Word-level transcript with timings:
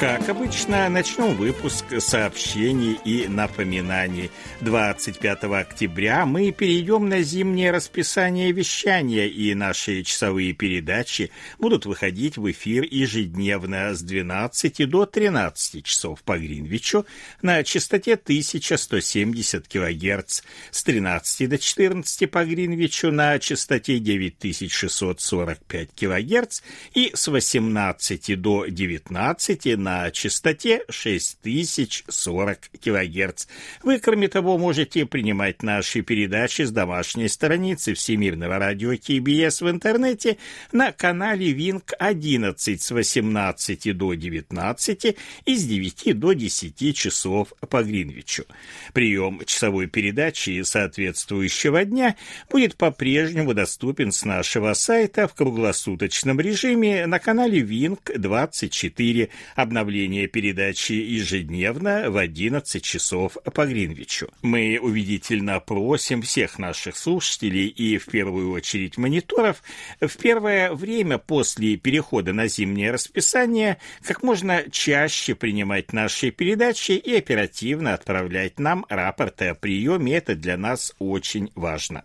Как 0.00 0.28
обычно, 0.28 0.88
начнем 0.88 1.36
выпуск 1.36 1.84
сообщений 2.00 2.98
и 3.04 3.28
напоминаний. 3.28 4.32
25 4.60 5.44
октября 5.44 6.26
мы 6.26 6.50
перейдем 6.50 7.08
на 7.08 7.22
зимнее 7.22 7.70
расписание 7.70 8.50
вещания, 8.50 9.26
и 9.26 9.54
наши 9.54 10.02
часовые 10.02 10.52
передачи 10.52 11.30
будут 11.60 11.86
выходить 11.86 12.36
в 12.36 12.50
эфир 12.50 12.82
ежедневно 12.90 13.94
с 13.94 14.02
12 14.02 14.88
до 14.88 15.06
13 15.06 15.84
часов 15.84 16.24
по 16.24 16.38
Гринвичу 16.38 17.06
на 17.40 17.62
частоте 17.62 18.14
1170 18.14 19.68
кГц, 19.68 20.42
с 20.72 20.82
13 20.82 21.48
до 21.48 21.56
14 21.56 22.30
по 22.30 22.44
Гринвичу 22.44 23.12
на 23.12 23.38
частоте 23.38 24.00
9645 24.00 25.90
кГц 25.94 26.62
и 26.94 27.12
с 27.14 27.28
18 27.28 28.40
до 28.40 28.66
19 28.66 29.76
на 29.76 29.83
частоте 30.12 30.84
6040 30.88 32.58
кГц. 32.82 33.46
Вы, 33.82 33.98
кроме 33.98 34.28
того, 34.28 34.58
можете 34.58 35.06
принимать 35.06 35.62
наши 35.62 36.02
передачи 36.02 36.62
с 36.62 36.70
домашней 36.70 37.28
страницы 37.28 37.94
Всемирного 37.94 38.58
радио 38.58 38.96
КБС 38.96 39.60
в 39.60 39.70
интернете 39.70 40.38
на 40.72 40.92
канале 40.92 41.52
Винк 41.52 41.92
11 41.98 42.82
с 42.82 42.90
18 42.90 43.96
до 43.96 44.14
19 44.14 45.16
и 45.44 45.56
с 45.56 45.64
9 45.64 46.18
до 46.18 46.32
10 46.32 46.96
часов 46.96 47.52
по 47.68 47.82
Гринвичу. 47.82 48.44
Прием 48.92 49.40
часовой 49.44 49.86
передачи 49.86 50.62
соответствующего 50.62 51.84
дня 51.84 52.16
будет 52.50 52.76
по-прежнему 52.76 53.54
доступен 53.54 54.12
с 54.12 54.24
нашего 54.24 54.72
сайта 54.74 55.28
в 55.28 55.34
круглосуточном 55.34 56.40
режиме 56.40 57.06
на 57.06 57.18
канале 57.18 57.60
Винк 57.60 58.10
24 58.16 59.28
обновление 59.74 60.28
передачи 60.28 60.92
ежедневно 60.92 62.08
в 62.08 62.16
11 62.16 62.80
часов 62.80 63.36
по 63.52 63.66
Гринвичу. 63.66 64.28
Мы 64.40 64.78
убедительно 64.80 65.58
просим 65.58 66.22
всех 66.22 66.60
наших 66.60 66.96
слушателей 66.96 67.66
и 67.66 67.98
в 67.98 68.06
первую 68.06 68.52
очередь 68.52 68.98
мониторов 68.98 69.64
в 70.00 70.16
первое 70.18 70.72
время 70.72 71.18
после 71.18 71.76
перехода 71.76 72.32
на 72.32 72.46
зимнее 72.46 72.92
расписание 72.92 73.78
как 74.02 74.22
можно 74.22 74.62
чаще 74.70 75.34
принимать 75.34 75.92
наши 75.92 76.30
передачи 76.30 76.92
и 76.92 77.16
оперативно 77.16 77.94
отправлять 77.94 78.60
нам 78.60 78.86
рапорты 78.88 79.46
о 79.46 79.54
приеме. 79.56 80.16
Это 80.16 80.36
для 80.36 80.56
нас 80.56 80.94
очень 81.00 81.50
важно. 81.56 82.04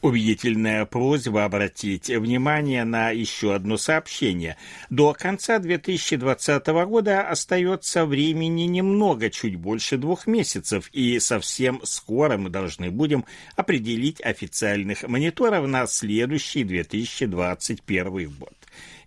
Убедительная 0.00 0.84
просьба 0.84 1.44
обратить 1.44 2.08
внимание 2.08 2.84
на 2.84 3.10
еще 3.10 3.54
одно 3.54 3.76
сообщение. 3.76 4.56
До 4.90 5.12
конца 5.12 5.58
2020 5.58 6.66
года 6.86 7.28
остается 7.28 8.06
времени 8.06 8.62
немного, 8.62 9.28
чуть 9.28 9.56
больше 9.56 9.96
двух 9.96 10.28
месяцев, 10.28 10.88
и 10.92 11.18
совсем 11.18 11.80
скоро 11.82 12.36
мы 12.36 12.48
должны 12.48 12.92
будем 12.92 13.24
определить 13.56 14.20
официальных 14.20 15.02
мониторов 15.02 15.66
на 15.66 15.86
следующий 15.88 16.62
2021 16.62 18.30
год. 18.38 18.57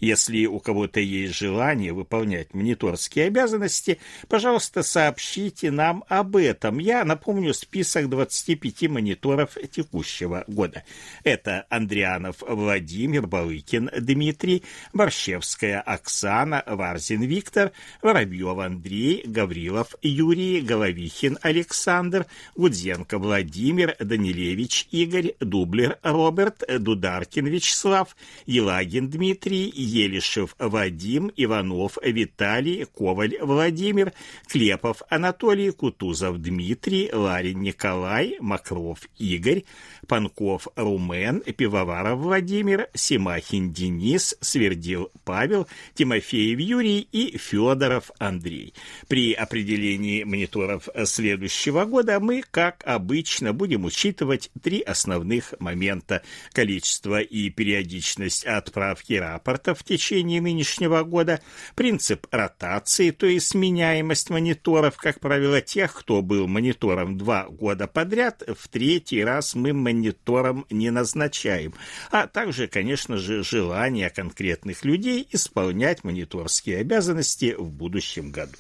Если 0.02 0.48
у 0.48 0.60
кого-то 0.60 1.00
есть 1.00 1.36
желание 1.36 1.94
выполнять 1.94 2.56
мониторские 2.56 3.28
обязанности, 3.28 4.00
пожалуйста, 4.28 4.82
сообщите 4.82 5.70
нам 5.70 6.04
об 6.10 6.36
этом. 6.36 6.80
Я 6.80 7.06
напомню 7.06 7.54
список 7.54 8.10
25 8.10 8.90
мониторов 8.90 9.58
текущего 9.72 10.44
года. 10.48 10.84
Это 11.24 11.68
Андрианов 11.70 12.38
Владимир, 12.42 13.28
Балыкин 13.28 13.92
Дмитрий, 14.00 14.64
Борщевская 14.92 15.80
Оксана, 15.80 16.64
Варзин 16.66 17.22
Виктор, 17.22 17.72
Воробьев 18.02 18.58
Андрей, 18.58 19.22
Гаврилов 19.26 19.96
Юрий, 20.02 20.62
Головихин 20.62 21.38
Александр, 21.44 22.26
Гудзенко 22.56 23.20
Владимир, 23.20 23.96
Данилевич 24.00 24.88
Игорь, 24.90 25.36
Дублер 25.40 26.00
Роберт, 26.02 26.64
Дударкин 26.80 27.46
Вячеслав, 27.46 28.16
Елагин 28.48 29.08
Дмитрий, 29.08 29.72
Елишев 29.92 30.56
Вадим, 30.58 31.32
Иванов 31.36 31.98
Виталий, 32.02 32.86
Коваль 32.86 33.38
Владимир, 33.42 34.14
Клепов 34.48 35.02
Анатолий, 35.10 35.72
Кутузов 35.72 36.38
Дмитрий, 36.42 37.12
Ларин 37.12 37.62
Николай, 37.62 38.38
Макров 38.40 39.00
Игорь, 39.18 39.64
Панков 40.08 40.68
Румен, 40.76 41.42
Пивоваров 41.42 42.20
Владимир, 42.20 42.90
Симахин 42.94 43.72
Денис, 43.72 44.36
Свердил 44.42 45.10
Павел, 45.24 45.68
Тимофеев 45.94 46.60
Юрий 46.60 47.08
и 47.12 47.38
Федоров 47.38 48.12
Андрей. 48.20 48.74
При 49.08 49.34
определении 49.34 50.24
мониторов 50.24 50.88
следующего 51.06 51.86
года 51.86 52.20
мы, 52.20 52.44
как 52.50 52.84
обычно, 52.86 53.54
будем 53.54 53.86
учитывать 53.86 54.50
три 54.62 54.82
основных 54.82 55.54
момента– 55.60 56.22
количество 56.54 57.20
и 57.22 57.50
периодичность 57.50 58.46
отправки 58.46 59.14
рапортов 59.14 59.80
в 59.80 59.84
течение 59.84 60.42
нынешнего 60.42 61.04
года, 61.04 61.42
принцип 61.76 62.28
ротации, 62.32 63.12
то 63.12 63.26
есть 63.26 63.50
сменяемость 63.50 64.30
мониторов, 64.30 64.98
как 64.98 65.20
правило, 65.20 65.62
тех, 65.62 65.94
кто 65.94 66.22
был 66.22 66.48
монитором 66.48 67.18
два 67.18 67.46
года 67.46 67.88
подряд, 67.88 68.44
в 68.58 68.68
третий 68.68 69.24
раз 69.24 69.56
мы 69.56 69.74
монитором 69.92 70.66
не 70.70 70.90
назначаем, 70.90 71.74
а 72.12 72.28
также, 72.28 72.68
конечно 72.68 73.18
же, 73.18 73.44
желание 73.44 74.10
конкретных 74.10 74.86
людей 74.86 75.28
исполнять 75.32 76.04
мониторские 76.04 76.80
обязанности 76.80 77.56
в 77.58 77.70
будущем 77.70 78.32
году. 78.32 78.58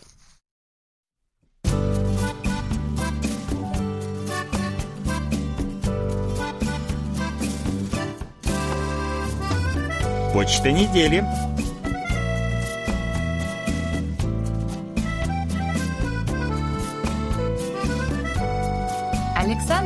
Почта 10.33 10.71
недели. 10.71 11.50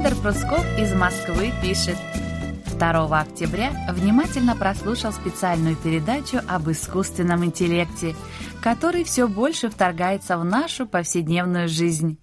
Александр 0.06 0.22
Прусков 0.22 0.80
из 0.80 0.94
Москвы 0.94 1.52
пишет. 1.64 1.98
2 2.78 3.20
октября 3.20 3.72
внимательно 3.90 4.56
прослушал 4.56 5.12
специальную 5.12 5.76
передачу 5.76 6.42
об 6.48 6.70
искусственном 6.70 7.44
интеллекте, 7.44 8.16
который 8.62 9.04
все 9.04 9.28
больше 9.28 9.68
вторгается 9.68 10.38
в 10.38 10.46
нашу 10.46 10.86
повседневную 10.86 11.68
жизнь. 11.68 12.20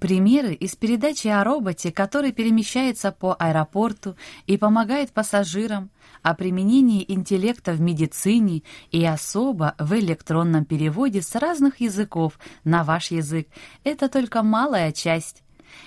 Примеры 0.00 0.54
из 0.54 0.74
передачи 0.74 1.28
о 1.28 1.44
роботе, 1.44 1.92
который 1.92 2.32
перемещается 2.32 3.12
по 3.12 3.36
аэропорту 3.38 4.16
и 4.48 4.56
помогает 4.56 5.12
пассажирам, 5.12 5.90
о 6.22 6.34
применении 6.34 7.04
интеллекта 7.06 7.74
в 7.74 7.80
медицине 7.80 8.64
и 8.90 9.04
особо 9.04 9.76
в 9.78 9.94
электронном 9.94 10.64
переводе 10.64 11.22
с 11.22 11.36
разных 11.36 11.80
языков 11.80 12.40
на 12.64 12.82
ваш 12.82 13.12
язык– 13.12 13.46
это 13.84 14.08
только 14.08 14.42
малая 14.42 14.90
часть. 14.90 15.44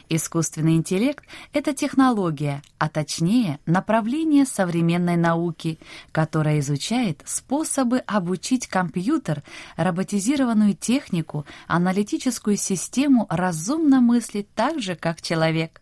Искусственный 0.10 0.76
интеллект— 0.76 1.26
это 1.54 1.74
технология, 1.74 2.62
а 2.78 2.90
точнее 2.90 3.60
направление 3.66 4.46
современной 4.46 5.18
науки, 5.18 5.80
которая 6.12 6.60
изучает 6.60 7.22
способы 7.26 8.00
обучить 8.00 8.68
компьютер, 8.68 9.44
роботизированную 9.78 10.76
технику, 10.76 11.46
аналитическую 11.68 12.58
систему 12.58 13.28
разумно 13.30 14.02
мыслить 14.02 14.54
так 14.54 14.80
же, 14.80 14.96
как 14.96 15.22
человек. 15.22 15.82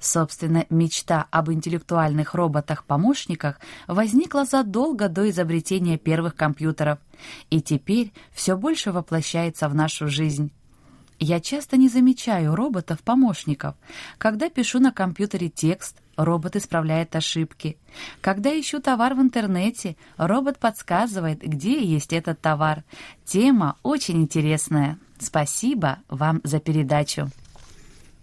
Собственно, 0.00 0.66
мечта 0.70 1.26
об 1.30 1.50
интеллектуальных 1.50 2.34
роботах-помощниках 2.34 3.60
возникла 3.86 4.44
задолго 4.44 5.08
до 5.08 5.30
изобретения 5.30 5.98
первых 5.98 6.34
компьютеров, 6.34 6.98
и 7.50 7.62
теперь 7.62 8.12
все 8.32 8.56
больше 8.56 8.92
воплощается 8.92 9.68
в 9.68 9.74
нашу 9.74 10.08
жизнь. 10.08 10.52
Я 11.24 11.38
часто 11.38 11.76
не 11.76 11.88
замечаю 11.88 12.56
роботов-помощников. 12.56 13.76
Когда 14.18 14.50
пишу 14.50 14.80
на 14.80 14.90
компьютере 14.90 15.50
текст, 15.50 15.98
робот 16.16 16.56
исправляет 16.56 17.14
ошибки. 17.14 17.78
Когда 18.20 18.50
ищу 18.50 18.80
товар 18.80 19.14
в 19.14 19.20
интернете, 19.20 19.96
робот 20.16 20.58
подсказывает, 20.58 21.40
где 21.42 21.80
есть 21.80 22.12
этот 22.12 22.40
товар. 22.40 22.82
Тема 23.24 23.78
очень 23.84 24.20
интересная. 24.20 24.98
Спасибо 25.20 26.00
вам 26.08 26.40
за 26.42 26.58
передачу. 26.58 27.30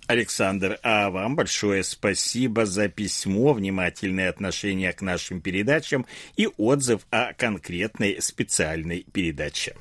Александр, 0.07 0.77
а 0.83 1.09
вам 1.09 1.37
большое 1.37 1.85
спасибо 1.85 2.65
за 2.65 2.89
письмо, 2.89 3.53
внимательное 3.53 4.29
отношение 4.29 4.91
к 4.91 5.01
нашим 5.01 5.39
передачам 5.39 6.05
и 6.35 6.49
отзыв 6.57 7.07
о 7.11 7.31
конкретной 7.33 8.21
специальной 8.21 9.05
передаче. 9.13 9.75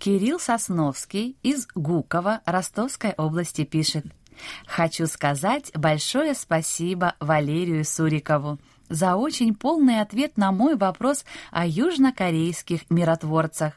Кирилл 0.00 0.40
Сосновский 0.40 1.36
из 1.42 1.68
Гукова 1.74 2.40
Ростовской 2.46 3.12
области 3.18 3.64
пишет. 3.64 4.06
Хочу 4.66 5.06
сказать 5.06 5.70
большое 5.74 6.32
спасибо 6.32 7.16
Валерию 7.20 7.84
Сурикову 7.84 8.58
за 8.88 9.16
очень 9.16 9.54
полный 9.54 10.00
ответ 10.00 10.38
на 10.38 10.52
мой 10.52 10.74
вопрос 10.76 11.26
о 11.50 11.66
южнокорейских 11.66 12.88
миротворцах. 12.88 13.74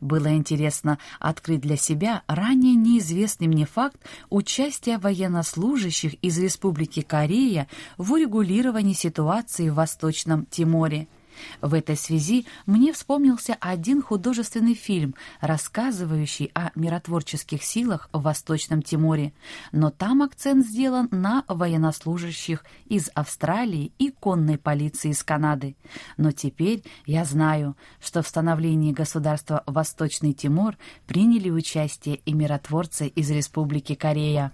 Было 0.00 0.34
интересно 0.34 0.98
открыть 1.20 1.60
для 1.60 1.76
себя 1.76 2.22
ранее 2.26 2.74
неизвестный 2.74 3.46
мне 3.46 3.64
факт 3.64 4.00
участия 4.28 4.98
военнослужащих 4.98 6.14
из 6.14 6.36
Республики 6.36 7.02
Корея 7.02 7.68
в 7.96 8.12
урегулировании 8.12 8.92
ситуации 8.92 9.68
в 9.68 9.74
Восточном 9.74 10.46
Тиморе– 10.46 11.06
в 11.60 11.74
этой 11.74 11.96
связи 11.96 12.46
мне 12.66 12.92
вспомнился 12.92 13.56
один 13.60 14.02
художественный 14.02 14.74
фильм, 14.74 15.14
рассказывающий 15.40 16.50
о 16.54 16.70
миротворческих 16.74 17.62
силах 17.62 18.08
в 18.12 18.22
Восточном 18.22 18.82
Тиморе, 18.82 19.32
но 19.72 19.90
там 19.90 20.22
акцент 20.22 20.66
сделан 20.66 21.08
на 21.10 21.44
военнослужащих 21.48 22.64
из 22.86 23.10
Австралии 23.14 23.92
и 23.98 24.10
конной 24.10 24.58
полиции 24.58 25.10
из 25.10 25.22
Канады. 25.22 25.76
Но 26.16 26.32
теперь 26.32 26.84
я 27.06 27.24
знаю, 27.24 27.76
что 28.00 28.22
в 28.22 28.28
становлении 28.28 28.92
государства 28.92 29.62
Восточный 29.66 30.32
Тимор 30.32 30.76
приняли 31.06 31.50
участие 31.50 32.16
и 32.16 32.32
миротворцы 32.32 33.08
из 33.08 33.30
Республики 33.30 33.94
Корея. 33.94 34.52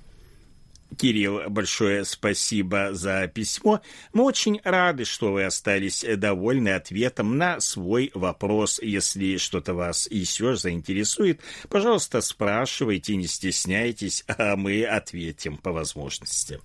Кирилл, 0.96 1.48
большое 1.48 2.04
спасибо 2.04 2.94
за 2.94 3.26
письмо. 3.26 3.80
Мы 4.12 4.24
очень 4.24 4.60
рады, 4.64 5.04
что 5.04 5.32
вы 5.32 5.44
остались 5.44 6.04
довольны 6.16 6.70
ответом 6.70 7.36
на 7.36 7.60
свой 7.60 8.10
вопрос. 8.14 8.80
Если 8.80 9.36
что-то 9.36 9.74
вас 9.74 10.08
еще 10.10 10.56
заинтересует, 10.56 11.40
пожалуйста, 11.68 12.20
спрашивайте, 12.20 13.16
не 13.16 13.26
стесняйтесь, 13.26 14.24
а 14.28 14.56
мы 14.56 14.84
ответим 14.84 15.56
по 15.56 15.72
возможности. 15.72 16.60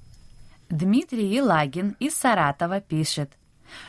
Дмитрий 0.69 1.27
Елагин 1.27 1.97
из 1.99 2.15
Саратова 2.15 2.79
пишет. 2.79 3.31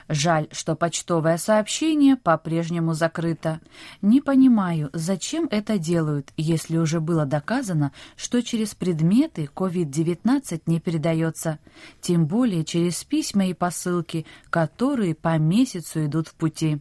Жаль, 0.09 0.49
что 0.53 0.75
почтовое 0.75 1.37
сообщение 1.37 2.17
по-прежнему 2.17 2.95
закрыто. 2.95 3.61
Не 4.01 4.21
понимаю, 4.21 4.91
зачем 4.93 5.49
это 5.51 5.79
делают, 5.79 6.33
если 6.37 6.77
уже 6.77 7.01
было 7.01 7.25
доказано, 7.25 7.93
что 8.17 8.43
через 8.43 8.75
предметы 8.75 9.49
COVID-19 9.55 10.63
не 10.67 10.81
передается, 10.81 11.59
тем 12.01 12.27
более 12.27 12.65
через 12.65 13.03
письма 13.05 13.47
и 13.47 13.55
посылки, 13.55 14.27
которые 14.51 15.15
по 15.15 15.39
месяцу 15.39 16.05
идут 16.05 16.29
в 16.29 16.35
пути. 16.35 16.81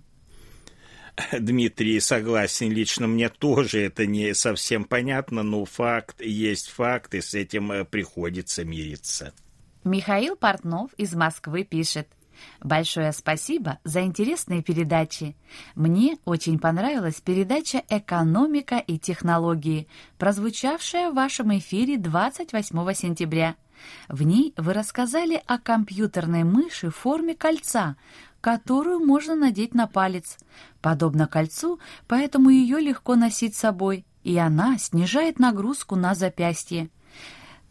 Дмитрий, 1.38 2.00
согласен, 2.00 2.72
лично 2.72 3.08
мне 3.08 3.30
тоже 3.30 3.82
это 3.82 4.06
не 4.06 4.34
совсем 4.34 4.86
понятно, 4.86 5.44
но 5.44 5.66
факт 5.66 6.22
есть 6.22 6.70
факт, 6.70 7.14
и 7.14 7.22
с 7.22 7.34
этим 7.34 7.72
э, 7.72 7.86
приходится 7.86 8.64
мириться. 8.64 9.34
Михаил 9.84 10.36
Портнов 10.36 10.94
из 10.94 11.14
Москвы 11.14 11.64
пишет– 11.64 12.08
Большое 12.62 13.12
спасибо 13.12 13.80
за 13.84 14.02
интересные 14.02 14.62
передачи. 14.62 15.36
Мне 15.76 16.18
очень 16.26 16.60
понравилась 16.60 17.22
передача 17.22 17.84
«Экономика 17.90 18.78
и 18.78 19.00
технологии», 19.00 19.88
прозвучавшая 20.18 21.12
в 21.12 21.16
вашем 21.16 21.58
эфире 21.58 21.98
28 21.98 22.94
сентября. 22.94 23.56
В 24.08 24.22
ней 24.24 24.54
вы 24.58 24.74
рассказали 24.74 25.42
о 25.48 25.58
компьютерной 25.58 26.44
мыши 26.44 26.90
в 26.90 26.96
форме 26.96 27.36
кольца, 27.36 27.96
которую 28.42 29.00
можно 29.00 29.36
надеть 29.36 29.74
на 29.74 29.88
палец. 29.88 30.38
Подобно 30.82 31.28
кольцу, 31.28 31.80
поэтому 32.08 32.50
ее 32.50 32.80
легко 32.80 33.16
носить 33.16 33.56
с 33.56 33.60
собой, 33.60 34.06
и 34.24 34.38
она 34.38 34.78
снижает 34.78 35.40
нагрузку 35.40 35.96
на 35.96 36.16
запястье. 36.16 36.90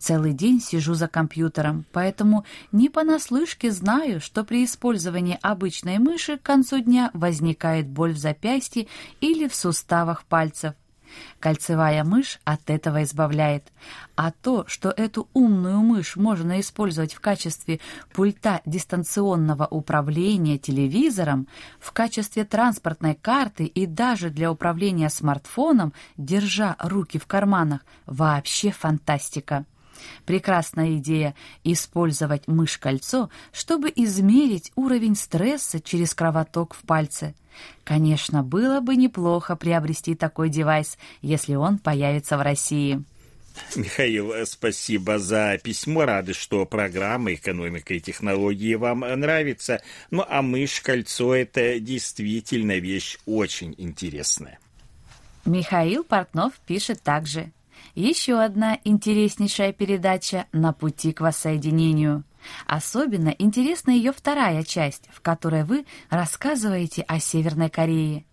Целый 0.01 0.33
день 0.33 0.63
сижу 0.63 0.95
за 0.95 1.09
компьютером, 1.09 1.85
поэтому 1.93 2.47
не 2.73 2.89
понаслышке 2.89 3.71
знаю, 3.71 4.23
что 4.23 4.45
при 4.45 4.65
использовании 4.65 5.39
обычной 5.43 5.99
мыши 5.99 6.39
к 6.39 6.43
концу 6.43 6.81
дня 6.81 7.11
возникает 7.13 7.87
боль 7.87 8.15
в 8.15 8.19
запястье 8.19 8.87
или 9.21 9.47
в 9.47 9.55
суставах 9.55 10.25
пальцев. 10.25 10.73
Кольцевая 11.39 12.03
мышь 12.03 12.41
от 12.45 12.71
этого 12.71 13.03
избавляет. 13.03 13.73
А 14.17 14.31
то, 14.31 14.65
что 14.69 14.89
эту 14.89 15.29
умную 15.35 15.81
мышь 15.81 16.17
можно 16.17 16.61
использовать 16.61 17.13
в 17.13 17.21
качестве 17.21 17.79
пульта 18.15 18.63
дистанционного 18.65 19.67
управления 19.67 20.57
телевизором, 20.57 21.47
в 21.79 21.93
качестве 21.93 22.47
транспортной 22.47 23.17
карты 23.17 23.67
и 23.67 23.85
даже 23.85 24.31
для 24.31 24.51
управления 24.51 25.11
смартфоном, 25.11 25.93
держа 26.17 26.77
руки 26.79 27.19
в 27.19 27.27
карманах, 27.27 27.85
вообще 28.07 28.71
фантастика. 28.71 29.67
Прекрасная 30.25 30.97
идея— 30.97 31.35
использовать 31.65 32.47
мышь-кольцо, 32.49 33.31
чтобы 33.53 33.93
измерить 33.95 34.73
уровень 34.77 35.17
стресса 35.17 35.81
через 35.81 36.15
кровоток 36.15 36.75
в 36.75 36.83
пальце. 36.83 37.35
Конечно, 37.85 38.43
было 38.43 38.81
бы 38.81 38.97
неплохо 38.97 39.57
приобрести 39.57 40.15
такой 40.15 40.49
девайс, 40.49 40.99
если 41.23 41.55
он 41.55 41.79
появится 41.79 42.39
в 42.39 42.43
России. 42.43 43.03
Михаил, 43.75 44.33
спасибо 44.47 45.19
за 45.19 45.59
письмо. 45.63 46.05
Рады, 46.05 46.33
что 46.35 46.65
программа 46.67 47.35
«Экономика 47.35 47.95
и 47.95 48.01
технологии» 48.01 48.75
вам 48.75 49.01
нравится. 49.01 49.83
Ну, 50.11 50.25
а 50.27 50.43
мышь-кольцо— 50.43 51.35
это 51.35 51.81
действительно 51.81 52.79
вещь 52.79 53.19
очень 53.27 53.75
интересная. 53.77 54.59
Михаил 55.45 56.05
Портнов 56.05 56.55
пишет 56.67 57.03
также. 57.03 57.51
Еще 57.95 58.41
одна 58.41 58.79
интереснейшая 58.85 59.73
передача 59.73 60.47
«На 60.53 60.73
пути 60.73 61.13
к 61.13 61.21
воссоединению». 61.21 62.25
Особенно 62.67 63.29
интересна 63.29 63.91
ее 63.91 64.13
вторая 64.13 64.63
часть, 64.63 65.09
в 65.13 65.21
которой 65.21 65.65
вы 65.65 65.85
рассказываете 66.09 67.03
о 67.03 67.21
Северной 67.21 67.69
Корее. 67.69 68.25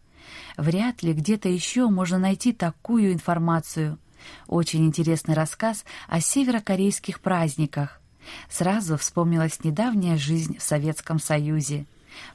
Вряд 0.55 1.03
ли 1.03 1.13
где-то 1.13 1.49
еще 1.49 1.89
можно 1.89 2.17
найти 2.17 2.53
такую 2.53 3.13
информацию. 3.13 3.99
Очень 4.47 4.85
интересный 4.85 5.35
рассказ 5.35 5.85
о 6.07 6.19
северокорейских 6.19 7.19
праздниках. 7.19 8.01
Сразу 8.49 8.97
вспомнилась 8.97 9.63
недавняя 9.63 10.17
жизнь 10.17 10.57
в 10.57 10.63
Советском 10.63 11.19
Союзе. 11.19 11.85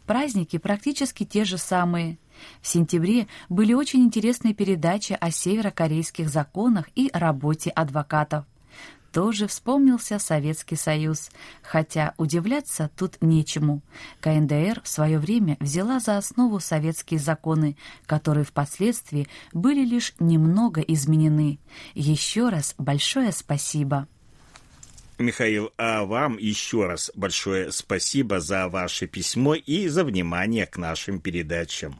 Праздники 0.06 0.58
практически 0.58 1.24
те 1.24 1.44
же 1.44 1.58
самые. 1.58 2.18
В 2.60 2.66
сентябре 2.66 3.26
были 3.48 3.72
очень 3.72 4.00
интересные 4.00 4.54
передачи 4.54 5.16
о 5.18 5.30
северокорейских 5.30 6.28
законах 6.28 6.88
и 6.94 7.10
работе 7.12 7.70
адвокатов. 7.70 8.44
Тоже 9.12 9.46
вспомнился 9.46 10.18
Советский 10.18 10.76
Союз, 10.76 11.30
хотя 11.62 12.14
удивляться 12.16 12.90
тут 12.96 13.18
нечему. 13.20 13.82
КНДР 14.20 14.80
в 14.82 14.88
свое 14.88 15.18
время 15.18 15.58
взяла 15.60 16.00
за 16.00 16.16
основу 16.16 16.60
советские 16.60 17.20
законы, 17.20 17.76
которые 18.06 18.44
впоследствии 18.44 19.28
были 19.52 19.84
лишь 19.84 20.14
немного 20.18 20.80
изменены. 20.80 21.58
Еще 21.94 22.48
раз 22.48 22.74
большое 22.78 23.32
спасибо. 23.32 24.08
Михаил, 25.18 25.70
а 25.76 26.04
вам 26.04 26.38
еще 26.38 26.86
раз 26.86 27.10
большое 27.14 27.70
спасибо 27.70 28.40
за 28.40 28.68
ваше 28.68 29.06
письмо 29.06 29.54
и 29.54 29.88
за 29.88 30.04
внимание 30.04 30.66
к 30.66 30.78
нашим 30.78 31.20
передачам. 31.20 31.98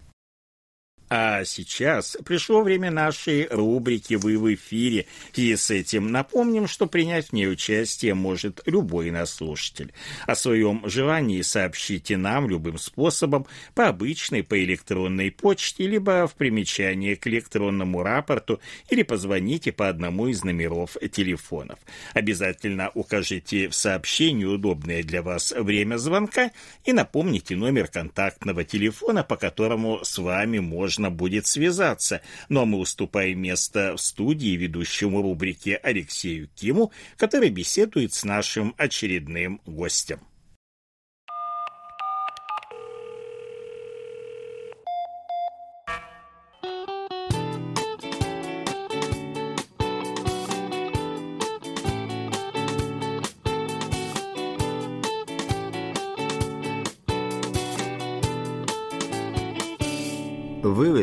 А 1.09 1.45
сейчас 1.45 2.17
пришло 2.25 2.63
время 2.63 2.91
нашей 2.91 3.47
рубрики 3.49 4.15
«Вы 4.15 4.39
в 4.39 4.55
эфире», 4.55 5.07
и 5.35 5.55
с 5.55 5.71
этим 5.71 6.11
напомним, 6.11 6.67
что 6.67 6.87
принять 6.87 7.29
в 7.29 7.33
ней 7.33 7.49
участие 7.51 8.15
может 8.15 8.63
любой 8.67 9.11
наш 9.11 9.29
слушатель. 9.29 9.93
О 10.27 10.35
своем 10.35 10.83
желании 10.89 11.43
сообщите 11.43 12.17
нам 12.17 12.49
любым 12.49 12.79
способом 12.79 13.47
по 13.75 13.89
обычной, 13.89 14.43
по 14.43 14.63
электронной 14.63 15.31
почте, 15.31 15.87
либо 15.87 16.27
в 16.27 16.35
примечании 16.35 17.15
к 17.15 17.27
электронному 17.27 18.03
рапорту, 18.03 18.61
или 18.89 19.03
позвоните 19.03 19.73
по 19.73 19.89
одному 19.89 20.29
из 20.29 20.45
номеров 20.45 20.97
телефонов. 21.13 21.79
Обязательно 22.15 22.91
укажите 22.95 23.69
в 23.69 23.75
сообщении 23.75 24.45
удобное 24.45 25.03
для 25.03 25.23
вас 25.23 25.53
время 25.53 25.97
звонка 25.97 26.51
и 26.85 26.93
напомните 26.93 27.57
номер 27.57 27.89
контактного 27.89 28.65
телефона, 28.65 29.25
по 29.25 29.37
которому 29.37 30.01
с 30.03 30.19
вами 30.19 30.59
можно 30.59 31.02
можно 31.03 31.11
будет 31.11 31.47
связаться. 31.47 32.21
Но 32.49 32.65
мы 32.65 32.79
уступаем 32.79 33.41
место 33.41 33.97
в 33.97 34.01
студии 34.01 34.57
ведущему 34.57 35.21
рубрике 35.23 35.77
Алексею 35.83 36.49
Киму, 36.55 36.93
который 37.17 37.51
беседует 37.51 38.15
с 38.15 38.25
нашим 38.25 38.75
очередным 38.79 39.61
гостем. 39.67 40.21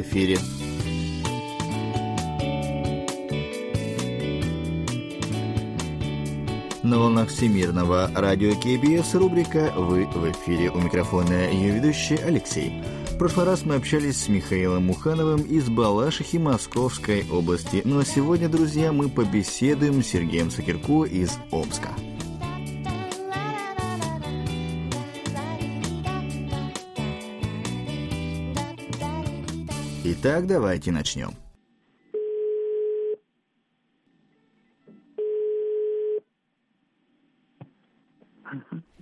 Эфире. 0.10 0.40
На 6.82 6.98
волнах 6.98 7.30
Всемирного 7.30 8.10
радио 8.16 8.54
КБС 8.56 9.14
рубрика 9.14 9.72
«Вы 9.76 10.06
в 10.06 10.32
эфире». 10.32 10.72
У 10.72 10.80
микрофона 10.80 11.50
ее 11.52 11.72
ведущий 11.72 12.16
Алексей. 12.16 12.82
В 13.12 13.18
прошлый 13.18 13.46
раз 13.46 13.66
мы 13.66 13.76
общались 13.76 14.24
с 14.24 14.30
Михаилом 14.30 14.88
Мухановым 14.88 15.42
из 15.42 15.70
Балашихи 15.70 16.38
Московской 16.38 17.26
области. 17.30 17.82
Ну 17.86 18.00
а 18.00 18.06
сегодня, 18.06 18.50
друзья, 18.50 18.92
мы 18.92 19.10
побеседуем 19.10 20.02
с 20.02 20.08
Сергеем 20.08 20.50
Сакирко 20.50 21.04
из 21.04 21.38
Омска. 21.52 21.90
Итак, 30.12 30.48
давайте 30.48 30.92
начнем. 30.92 31.36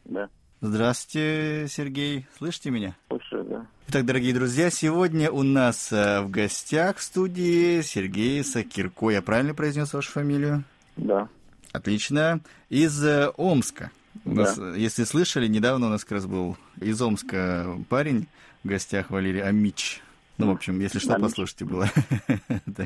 Да. 0.05 0.29
Здравствуйте, 0.61 1.67
Сергей. 1.69 2.25
Слышите 2.37 2.71
меня? 2.71 2.95
Слушаю, 3.09 3.43
да. 3.45 3.67
Итак, 3.87 4.05
дорогие 4.05 4.33
друзья, 4.33 4.69
сегодня 4.69 5.31
у 5.31 5.43
нас 5.43 5.93
э, 5.93 6.21
в 6.21 6.29
гостях 6.29 6.97
в 6.97 7.01
студии 7.03 7.81
Сергей 7.81 8.43
Сакирко. 8.43 9.11
Я 9.11 9.21
правильно 9.21 9.53
произнес 9.53 9.93
вашу 9.93 10.11
фамилию? 10.11 10.65
Да. 10.97 11.29
Отлично. 11.71 12.41
Из 12.69 13.01
э, 13.05 13.29
Омска. 13.37 13.91
У 14.25 14.31
Да. 14.33 14.41
нас, 14.41 14.57
если 14.75 15.05
слышали, 15.05 15.47
недавно 15.47 15.87
у 15.87 15.89
нас 15.89 16.01
как 16.03 16.13
раз 16.13 16.25
был 16.25 16.57
из 16.81 17.01
Омска 17.01 17.77
парень 17.87 18.27
в 18.63 18.67
гостях 18.67 19.09
Валерий 19.09 19.41
Амич. 19.43 20.01
Ну, 20.37 20.47
в 20.47 20.51
общем, 20.51 20.79
если 20.79 20.99
что, 20.99 21.17
послушайте, 21.19 21.65
было. 21.65 21.85
Да, 22.65 22.83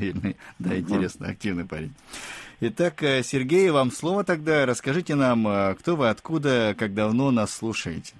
да, 0.58 0.78
интересно, 0.78 1.28
активный 1.28 1.64
парень. 1.66 1.92
Итак, 2.60 3.02
э, 3.02 3.22
Сергей, 3.22 3.70
вам 3.70 3.90
слово 3.90 4.24
тогда. 4.24 4.64
Расскажите 4.64 5.14
нам, 5.14 5.46
э, 5.46 5.74
кто 5.74 5.96
вы, 5.96 6.08
откуда, 6.08 6.74
как 6.78 6.94
давно 6.94 7.30
нас 7.30 7.54
слушаете? 7.54 8.14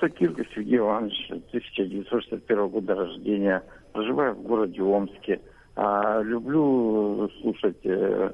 Сакирка 0.00 0.44
Сергей 0.54 0.78
Иванович, 0.78 1.30
1961 1.30 2.68
года 2.68 2.94
рождения. 2.94 3.62
Проживаю 3.92 4.34
в 4.34 4.42
городе 4.42 4.82
Омске. 4.82 5.40
А, 5.74 6.20
люблю 6.22 7.30
слушать 7.40 7.78
э, 7.84 8.30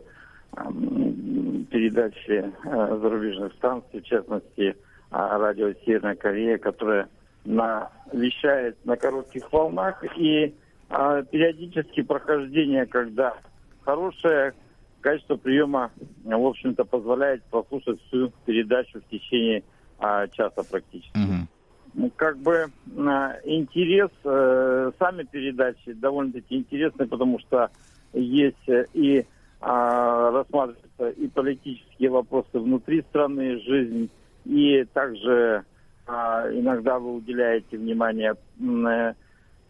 передачи 1.71 2.53
э, 2.65 2.99
зарубежных 3.01 3.53
станций, 3.55 4.01
в 4.01 4.05
частности, 4.05 4.77
а, 5.11 5.39
радио 5.39 5.73
Северная 5.85 6.15
Корея, 6.15 6.59
которая 6.59 7.09
на, 7.45 7.91
вещает 8.13 8.85
на 8.85 8.97
коротких 8.97 9.53
волнах. 9.53 10.03
И 10.17 10.55
а, 10.89 11.23
периодически 11.23 12.03
прохождение, 12.03 12.87
когда 12.87 13.35
хорошее 13.83 14.55
качество 15.01 15.37
приема, 15.37 15.91
в 16.25 16.47
общем-то, 16.47 16.85
позволяет 16.85 17.43
прослушать 17.45 18.01
всю 18.07 18.33
передачу 18.45 19.01
в 19.01 19.11
течение 19.11 19.63
а, 19.99 20.29
часа 20.29 20.63
практически. 20.63 21.17
Мгм. 21.17 21.49
Ну, 21.95 22.11
Как 22.17 22.39
бы 22.39 22.67
а, 22.99 23.35
интерес, 23.45 24.11
э, 24.25 24.93
сами 24.99 25.25
передачи 25.25 25.93
довольно-таки 25.93 26.57
интересны, 26.57 27.07
потому 27.07 27.39
что 27.41 27.71
есть 28.15 28.69
э, 28.69 28.87
и 28.95 29.27
а, 29.61 30.31
рассматриваются 30.31 31.09
и 31.11 31.29
политические 31.29 32.11
вопросы 32.11 32.59
внутри 32.59 33.03
страны, 33.03 33.61
жизнь, 33.61 34.11
и 34.45 34.85
также 34.93 35.65
а, 36.07 36.49
иногда 36.51 36.99
вы 36.99 37.15
уделяете 37.15 37.79
внимание 37.79 38.35
э, 38.61 39.15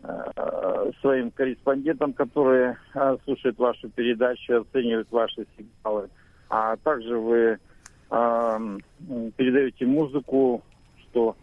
э, 0.02 0.90
своим 1.00 1.30
корреспондентам, 1.30 2.12
которые 2.12 2.78
а, 2.94 3.16
слушают 3.24 3.58
вашу 3.58 3.90
передачу, 3.90 4.60
оценивают 4.62 5.10
ваши 5.10 5.46
сигналы. 5.56 6.08
А 6.48 6.76
также 6.76 7.18
вы 7.18 7.58
а, 8.10 8.58
передаете 9.36 9.86
музыку, 9.86 10.62
что 11.04 11.36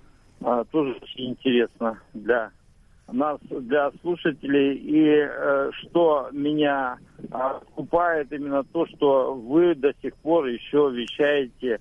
тоже 0.72 0.94
очень 1.02 1.32
интересно 1.32 2.00
для 2.14 2.52
нас, 3.12 3.40
для 3.50 3.92
слушателей. 4.02 4.76
И 4.76 5.28
э, 5.30 5.72
что 5.82 6.30
меня 6.32 6.98
скупает 7.72 8.32
именно 8.32 8.64
то, 8.64 8.86
что 8.88 9.34
вы 9.34 9.76
до 9.76 9.94
сих 10.02 10.16
пор 10.16 10.46
еще 10.46 10.90
вещаете 10.92 11.80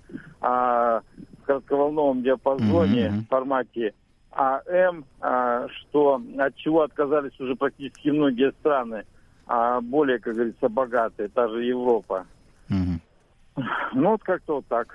коротковолновом 1.52 2.22
диапазоне 2.22 3.08
Мгм. 3.08 3.24
в 3.24 3.28
формате 3.28 3.94
АМ, 4.32 5.04
а, 5.20 5.66
что 5.68 6.20
от 6.38 6.54
чего 6.56 6.82
отказались 6.82 7.38
уже 7.40 7.56
практически 7.56 8.10
многие 8.10 8.52
страны, 8.60 9.04
а 9.46 9.80
более, 9.80 10.18
как 10.18 10.34
говорится, 10.34 10.68
богатые, 10.68 11.28
та 11.30 11.48
же 11.48 11.64
Европа. 11.64 12.26
Мгм. 12.68 13.00
Ну, 13.94 14.10
вот 14.10 14.22
как-то 14.22 14.56
вот 14.56 14.66
так. 14.68 14.94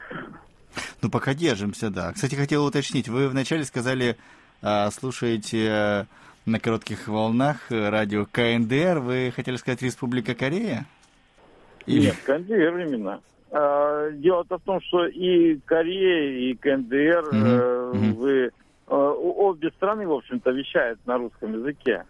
Ну, 1.02 1.10
пока 1.10 1.34
держимся, 1.34 1.90
да. 1.90 2.14
Кстати, 2.14 2.36
хотел 2.36 2.64
уточнить, 2.66 3.10
вы 3.10 3.28
вначале 3.28 3.64
сказали, 3.66 4.16
а, 4.62 4.92
слушаете 4.92 5.68
э, 5.68 6.06
на 6.46 6.60
коротких 6.60 7.08
волнах 7.08 7.72
э, 7.72 7.90
радио 7.90 8.26
КНДР, 8.32 9.00
вы 9.00 9.34
хотели 9.36 9.58
сказать 9.58 9.82
Республика 9.82 10.36
Корея? 10.36 10.86
Или- 11.88 12.06
Нет, 12.06 12.18
КНДР 12.26 12.78
именно. 12.88 13.20
А, 13.56 14.10
Дело-то 14.12 14.58
в 14.58 14.62
том, 14.62 14.82
что 14.82 15.06
и 15.06 15.58
Корея, 15.66 16.50
и 16.50 16.56
КНДР, 16.56 17.30
мгм. 17.32 18.14
вы 18.16 18.32
э, 18.40 18.52
обе 18.88 19.70
страны, 19.78 20.08
в 20.08 20.14
общем-то, 20.14 20.50
вещают 20.50 21.00
на 21.06 21.20
русском 21.20 21.54
языке. 21.54 22.04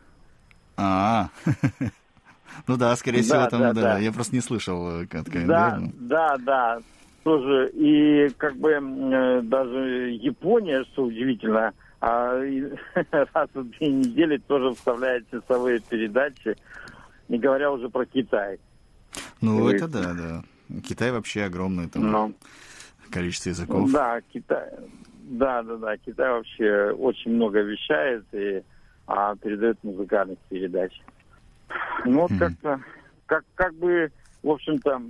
А, 0.78 1.28
ну 2.68 2.78
да, 2.78 2.96
скорее 2.96 3.24
всего, 3.24 3.46
там, 3.48 3.74
да. 3.74 3.98
Я 4.00 4.14
просто 4.14 4.36
не 4.36 4.42
слышал 4.42 5.02
э, 5.02 5.04
от 5.04 5.26
КНДР. 5.30 5.48
Да, 5.48 5.78
ну. 5.82 5.92
да, 6.00 6.38
да, 6.38 6.80
тоже. 7.24 7.70
И 7.74 8.30
как 8.38 8.56
бы 8.56 8.80
даже 9.44 10.12
Япония, 10.12 10.86
что 10.94 11.04
удивительно, 11.04 11.74
а, 12.00 12.36
раз 13.12 13.50
в 13.54 13.64
две 13.66 13.90
недели 13.90 14.38
тоже 14.38 14.74
вставляет 14.76 15.30
часовые 15.30 15.82
передачи, 15.82 16.56
не 17.28 17.38
говоря 17.38 17.70
уже 17.70 17.90
про 17.90 18.06
Китай. 18.06 18.60
Ну, 19.42 19.68
это 19.68 19.90
да, 19.90 20.14
да. 20.14 20.44
Китай 20.84 21.12
вообще 21.12 21.44
огромное 21.44 21.88
там 21.88 22.12
Но- 22.12 22.32
количество 23.12 23.50
языков. 23.50 23.92
Да, 23.92 24.22
Китай. 24.34 24.70
Да, 25.24 25.64
да, 25.64 25.78
да. 25.78 25.98
Китай 25.98 26.30
вообще 26.30 26.92
очень 26.92 27.32
много 27.32 27.62
вещает 27.62 28.26
и 28.34 28.62
а, 29.08 29.36
передает 29.36 29.84
музыкальных 29.84 30.38
передач. 30.50 30.92
Ну 32.06 32.22
вот 32.22 32.32
как-то, 32.40 32.82
как, 33.26 33.44
как 33.56 33.74
бы, 33.76 34.12
в 34.42 34.50
общем-то, 34.50 35.02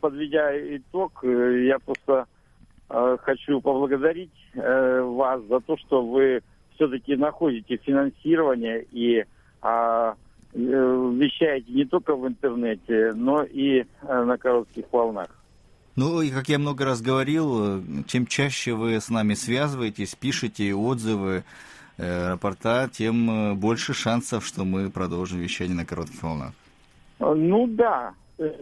подведя 0.00 0.52
итог, 0.76 1.24
э, 1.24 1.64
я 1.66 1.78
просто 1.78 2.26
э, 2.90 3.16
хочу 3.22 3.60
поблагодарить 3.60 4.32
э, 4.54 5.00
вас 5.00 5.42
за 5.44 5.60
то, 5.60 5.76
что 5.78 6.06
вы 6.06 6.42
все-таки 6.74 7.16
находите 7.16 7.76
финансирование 7.76 8.86
и 8.90 9.24
э, 9.62 10.14
вещаете 10.54 11.72
не 11.72 11.84
только 11.84 12.14
в 12.14 12.26
интернете, 12.26 13.12
но 13.14 13.42
и 13.42 13.80
э, 13.80 14.24
на 14.24 14.36
коротких 14.36 14.84
волнах. 14.92 15.28
Ну, 15.96 16.22
и 16.22 16.30
как 16.30 16.48
я 16.48 16.58
много 16.58 16.84
раз 16.84 17.00
говорил, 17.00 17.78
э, 17.78 17.82
чем 18.06 18.26
чаще 18.26 18.74
вы 18.74 19.00
с 19.00 19.08
нами 19.08 19.34
связываетесь, 19.34 20.14
пишете 20.14 20.74
отзывы, 20.74 21.44
аэропорта, 21.98 22.88
тем 22.92 23.56
больше 23.58 23.94
шансов, 23.94 24.46
что 24.46 24.64
мы 24.64 24.90
продолжим 24.90 25.38
вещание 25.38 25.76
на 25.76 25.84
коротких 25.84 26.22
волнах. 26.22 26.52
Ну 27.18 27.66
да, 27.68 28.14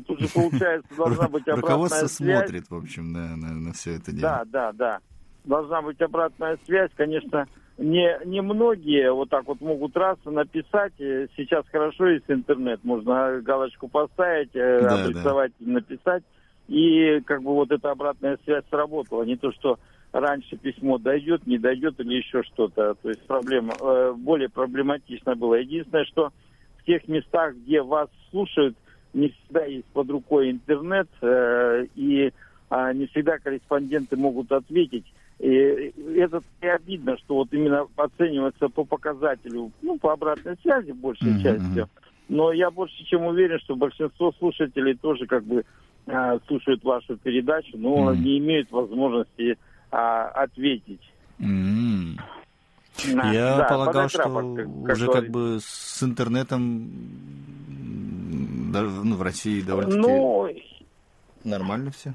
тут 0.06 0.20
же 0.20 0.28
получается 0.28 0.88
должна 0.96 1.28
быть 1.28 1.42
обратная 1.48 1.56
Руководство 1.56 2.06
связь. 2.06 2.46
смотрит, 2.46 2.70
в 2.70 2.74
общем, 2.74 3.12
на, 3.12 3.36
на, 3.36 3.52
на 3.52 3.72
все 3.72 3.94
это 3.94 4.12
дело. 4.12 4.22
Да, 4.22 4.44
да, 4.44 4.72
да. 4.72 4.98
Должна 5.44 5.80
быть 5.82 6.00
обратная 6.00 6.58
связь. 6.66 6.90
Конечно, 6.96 7.46
не, 7.80 8.18
не 8.26 8.42
многие 8.42 9.10
вот 9.12 9.30
так 9.30 9.46
вот 9.46 9.60
могут 9.60 9.96
раз 9.96 10.18
написать. 10.26 10.92
Э, 10.98 11.26
Сейчас 11.36 11.64
хорошо 11.72 12.08
есть 12.08 12.26
интернет. 12.28 12.84
Можно 12.84 13.40
галочку 13.40 13.88
поставить, 13.88 14.50
э, 14.54 14.80
Да, 14.82 14.94
обрисовать, 15.02 15.52
написать. 15.60 16.22
И 16.68 17.20
как 17.24 17.42
бы 17.42 17.54
вот 17.54 17.70
эта 17.70 17.90
обратная 17.90 18.38
связь 18.44 18.64
сработала. 18.68 19.22
Не 19.22 19.36
то, 19.36 19.50
что 19.52 19.78
раньше 20.12 20.56
письмо 20.56 20.98
дойдет, 20.98 21.46
не 21.46 21.56
дойдет 21.56 21.98
или 22.00 22.16
еще 22.16 22.42
что-то. 22.42 22.96
То 23.02 23.10
есть 23.10 23.22
проблема 23.26 23.76
э, 23.80 24.12
более 24.14 24.50
проблематично 24.50 25.34
было. 25.34 25.54
Единственное, 25.54 26.04
что 26.04 26.32
в 26.78 26.84
тех 26.84 27.08
местах, 27.08 27.54
где 27.54 27.80
вас 27.80 28.10
слушают, 28.30 28.76
не 29.14 29.30
всегда 29.30 29.64
есть 29.64 29.86
под 29.86 30.10
рукой 30.10 30.50
интернет, 30.50 31.08
э, 31.22 31.86
и 31.96 32.30
а, 32.68 32.92
не 32.92 33.06
всегда 33.06 33.38
корреспонденты 33.38 34.16
могут 34.16 34.52
ответить. 34.52 35.04
И 35.40 35.48
это 36.18 36.42
и 36.60 36.66
обидно, 36.66 37.16
что 37.18 37.36
вот 37.36 37.48
именно 37.52 37.86
оценивается 37.96 38.68
по 38.68 38.84
показателю, 38.84 39.72
ну, 39.80 39.98
по 39.98 40.12
обратной 40.12 40.56
связи 40.60 40.92
большей 40.92 41.32
Мгм, 41.32 41.40
частью. 41.42 41.88
Но 42.28 42.52
я 42.52 42.70
больше 42.70 43.02
чем 43.04 43.24
уверен, 43.24 43.58
что 43.60 43.74
большинство 43.74 44.32
слушателей 44.38 44.94
тоже 44.96 45.26
как 45.26 45.44
бы 45.44 45.64
а, 46.06 46.38
слушают 46.46 46.84
вашу 46.84 47.16
передачу, 47.16 47.78
но 47.78 48.12
Мгм. 48.12 48.22
не 48.22 48.38
имеют 48.38 48.70
возможности 48.70 49.56
а, 49.90 50.28
ответить. 50.28 51.00
М. 51.38 52.18
На- 53.14 53.32
Я 53.32 53.58
да, 53.58 53.68
полагал, 53.68 54.08
что 54.10 54.18
как- 54.22 54.56
как 54.56 54.96
уже 54.96 55.06
как 55.06 55.14
говорится. 55.14 55.32
бы 55.32 55.56
с 55.60 56.02
интернетом 56.02 56.90
м, 57.68 58.72
да, 58.72 58.82
ну, 58.82 59.16
в 59.16 59.22
России 59.22 59.62
довольно-таки 59.62 60.02
Ну, 60.02 60.50
нормально 61.44 61.90
все. 61.92 62.12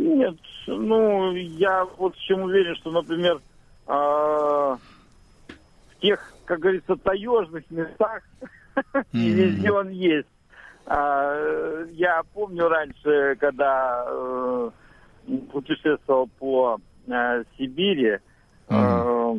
Нет, 0.00 0.36
ну, 0.66 1.34
я 1.34 1.84
вот 1.84 2.16
в 2.16 2.20
чем 2.22 2.42
уверен, 2.42 2.74
что, 2.76 2.90
например, 2.90 3.42
а, 3.86 4.76
в 4.76 6.00
тех, 6.00 6.18
как 6.46 6.60
говорится, 6.60 6.96
таежных 6.96 7.68
местах 7.70 8.22
Мгм. 8.94 9.04
везде 9.12 9.70
он 9.70 9.90
есть. 9.90 10.28
А, 10.86 11.84
я 11.90 12.22
помню 12.32 12.68
раньше, 12.68 13.36
когда 13.38 14.06
э, 14.08 14.70
путешествовал 15.52 16.30
по 16.38 16.78
э, 17.06 17.44
Сибири, 17.58 18.18
э, 18.68 19.34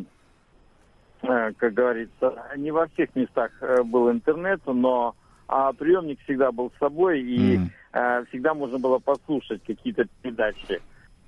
как 1.22 1.74
говорится, 1.74 2.52
не 2.58 2.72
во 2.72 2.88
всех 2.90 3.16
местах 3.16 3.52
был 3.86 4.12
интернет, 4.12 4.62
но 4.66 5.16
а 5.48 5.74
приемник 5.74 6.20
всегда 6.22 6.52
был 6.52 6.72
с 6.72 6.80
собой, 6.80 7.22
и 7.22 7.60
э, 7.94 8.26
всегда 8.30 8.54
можно 8.54 8.80
было 8.80 9.00
послушать 9.00 9.64
какие-то 9.64 10.06
передачи. 10.22 10.82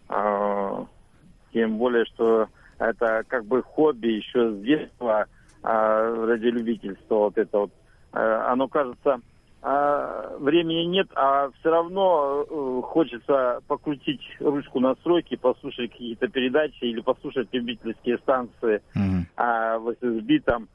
А, 0.09 0.85
Тем 1.53 1.77
более, 1.77 2.05
что 2.05 2.47
это 2.79 3.23
как 3.27 3.45
бы 3.45 3.61
хобби 3.63 4.07
еще 4.07 4.51
с 4.51 4.59
детства, 4.61 5.25
а, 5.61 6.25
радиолюбительство 6.25 7.15
вот 7.15 7.37
это 7.37 7.57
вот. 7.59 7.71
Э, 8.13 8.45
Оно 8.47 8.67
кажется, 8.67 9.21
а, 9.65 10.35
времени 10.39 10.83
нет, 10.87 11.07
а 11.15 11.49
все 11.59 11.69
равно 11.69 12.45
э, 12.49 12.81
хочется 12.83 13.61
покрутить 13.65 14.19
ручку 14.41 14.81
настройки, 14.81 15.37
послушать 15.37 15.89
какие-то 15.91 16.27
передачи 16.27 16.83
или 16.83 16.99
послушать 16.99 17.47
любительские 17.53 18.17
станции 18.17 18.81
а, 19.37 19.79
в 19.79 19.87
SSB 19.89 20.41
там 20.41 20.67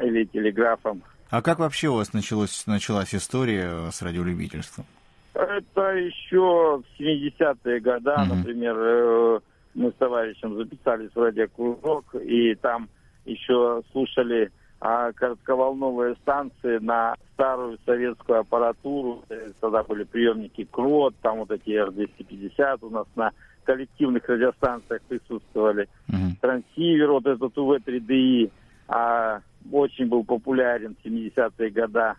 или 0.00 0.24
телеграфом. 0.24 1.02
А 1.30 1.42
как 1.42 1.58
вообще 1.58 1.88
у 1.88 1.94
вас 1.94 2.12
началось, 2.14 2.66
началась 2.66 3.14
история 3.14 3.90
с 3.90 4.00
радиолюбительством? 4.02 4.86
Это 5.34 5.80
еще 5.92 6.82
в 6.82 6.84
70-е 6.98 7.80
годы, 7.80 8.10
Мгм. 8.10 8.28
например, 8.28 8.76
э, 8.78 9.40
мы 9.74 9.90
с 9.90 9.94
товарищем 9.94 10.56
записались 10.56 11.10
в 11.14 11.20
радиокружок, 11.22 12.14
и 12.14 12.54
там 12.56 12.88
еще 13.24 13.82
слушали 13.92 14.50
а, 14.80 15.12
коротковолновые 15.12 16.14
станции 16.22 16.78
на 16.78 17.14
старую 17.34 17.78
советскую 17.84 18.40
аппаратуру. 18.40 19.24
Тогда 19.60 19.82
были 19.82 20.04
приемники 20.04 20.64
КРОТ, 20.64 21.16
там 21.20 21.38
вот 21.38 21.50
эти 21.50 21.70
R250 21.70 22.78
у 22.82 22.90
нас 22.90 23.06
на 23.16 23.32
коллективных 23.64 24.28
радиостанциях 24.28 25.02
присутствовали. 25.02 25.88
Мгм. 26.06 26.36
трансивер, 26.40 27.10
вот 27.10 27.26
этот 27.26 27.58
УВ-3ДИ, 27.58 28.50
а, 28.86 29.40
очень 29.72 30.06
был 30.06 30.24
популярен 30.24 30.96
в 30.96 31.06
70-е 31.06 31.70
годы. 31.70 32.14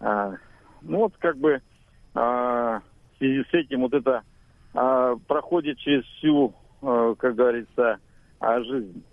А, 0.00 0.34
ну 0.82 0.98
вот 0.98 1.14
как 1.18 1.36
бы 1.36 1.60
а, 2.14 2.80
в 3.14 3.18
связи 3.18 3.44
с 3.50 3.54
этим 3.54 3.82
вот 3.82 3.94
это 3.94 4.22
а, 4.74 5.16
проходит 5.26 5.78
через 5.78 6.04
всю, 6.04 6.54
а, 6.82 7.14
как 7.14 7.34
говорится, 7.34 7.98
а, 8.38 8.62
жизнь. 8.62 9.04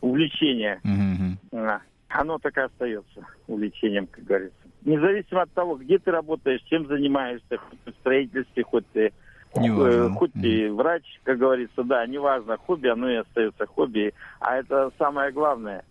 Увлечение. 0.00 0.80
Мгм. 0.82 1.38
А, 1.52 1.80
Оно 2.08 2.38
так 2.38 2.56
и 2.56 2.60
остается 2.60 3.26
увлечением, 3.46 4.06
как 4.06 4.24
говорится. 4.24 4.56
Независимо 4.84 5.42
от 5.42 5.52
того, 5.52 5.76
где 5.76 5.98
ты 5.98 6.10
работаешь, 6.10 6.62
чем 6.62 6.86
занимаешься, 6.86 7.58
хоть 7.58 7.80
ты 7.84 7.92
в 7.92 7.96
строительстве, 7.96 8.62
хоть 8.64 8.86
ты, 8.92 9.12
Неважно. 9.54 10.06
э, 10.06 10.10
хоть 10.10 10.32
ты 10.32 10.72
врач, 10.72 11.04
как 11.24 11.38
говорится, 11.38 11.82
да, 11.84 12.06
неважно, 12.06 12.56
хобби, 12.56 12.88
оно 12.88 13.10
и 13.10 13.16
остается 13.16 13.66
хобби. 13.66 14.14
А 14.40 14.56
это 14.56 14.90
самое 14.98 15.32
главное 15.32 15.84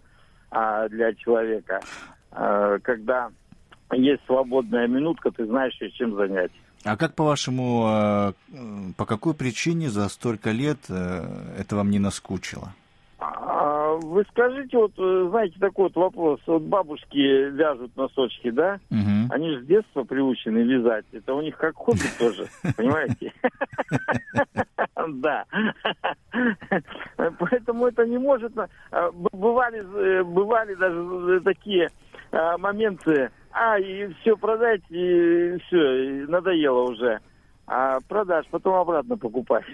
а, 0.51 0.87
для 0.89 1.13
человека. 1.13 1.79
А, 2.31 2.79
когда 2.79 3.29
есть 3.93 4.21
свободная 4.25 4.87
минутка, 4.87 5.31
ты 5.31 5.45
знаешь, 5.45 5.77
чем 5.93 6.15
занять. 6.15 6.51
А 6.85 6.95
как, 6.95 7.13
по-вашему, 7.15 7.87
э, 7.89 8.33
по 8.95 9.05
какой 9.05 9.33
причине 9.33 9.89
за 9.89 10.07
столько 10.07 10.51
лет 10.51 10.77
э, 10.87 11.55
это 11.57 11.75
вам 11.75 11.89
не 11.89 11.99
наскучило? 11.99 12.73
А, 13.19 13.78
Вы 13.97 14.23
скажите, 14.29 14.77
вот, 14.77 14.91
э, 14.97 15.27
знаете, 15.29 15.57
такой 15.59 15.83
вот 15.85 15.95
вопрос. 15.95 16.39
Вот 16.47 16.61
бабушки 16.63 17.17
вяжут 17.51 17.95
носочки, 17.95 18.49
да? 18.51 18.79
Мгм. 18.89 19.31
Они 19.31 19.51
же 19.51 19.61
с 19.61 19.65
детства 19.65 20.03
приучены 20.03 20.59
вязать. 20.59 21.05
Это 21.11 21.33
у 21.33 21.41
них 21.41 21.57
как 21.57 21.75
хобби 21.75 22.09
тоже, 22.17 22.49
понимаете? 22.75 23.33
Да. 25.09 25.45
Поэтому 27.39 27.87
это 27.87 28.05
не 28.05 28.17
может... 28.17 28.53
б- 28.53 28.67
Бывали, 29.31 29.79
э, 29.79 30.23
бывали 30.23 30.75
даже 30.75 31.41
такие 31.41 31.89
моменты. 32.59 33.31
А, 33.51 33.79
и 33.79 34.13
все 34.21 34.37
продать, 34.37 34.81
и 34.89 35.57
все, 35.65 36.25
надоело 36.27 36.83
уже. 36.91 37.19
А 37.65 37.99
продашь, 38.07 38.45
потом 38.51 38.75
обратно 38.75 39.17
покупаешь. 39.17 39.65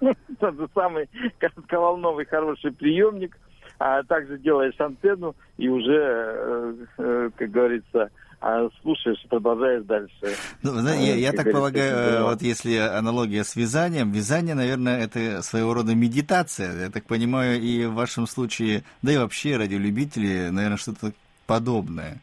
Тот 0.40 0.56
же 0.56 0.68
самый 0.74 1.08
коротковолновый 1.38 2.26
хороший 2.26 2.72
приемник, 2.72 3.36
а 3.78 4.02
также 4.02 4.38
делаешь 4.38 4.78
антенну 4.78 5.34
и 5.56 5.68
уже, 5.68 5.96
э, 5.96 6.74
э, 6.98 7.30
как 7.36 7.50
говорится, 7.50 8.10
а, 8.46 8.68
слушаешь, 8.82 9.24
продолжаешь 9.30 9.84
дальше. 9.84 10.36
Ну, 10.62 10.72
знаете, 10.72 11.06
я, 11.06 11.14
я 11.14 11.32
Как 11.32 11.44
так 11.44 11.52
полагаю, 11.54 11.96
э, 11.96 12.22
вот 12.24 12.42
если 12.42 12.76
аналогия 12.76 13.42
с 13.42 13.56
вязанием, 13.56 14.12
вязание, 14.12 14.54
наверное, 14.54 15.02
это 15.02 15.40
своего 15.40 15.72
рода 15.72 15.94
медитация. 15.94 16.78
Я 16.78 16.90
так 16.90 17.04
понимаю, 17.04 17.58
и 17.58 17.86
в 17.86 17.94
вашем 17.94 18.26
случае, 18.26 18.82
да 19.00 19.12
и 19.12 19.16
вообще 19.16 19.56
радиолюбители, 19.56 20.50
наверное, 20.50 20.76
что-то 20.76 21.12
подобное. 21.46 22.20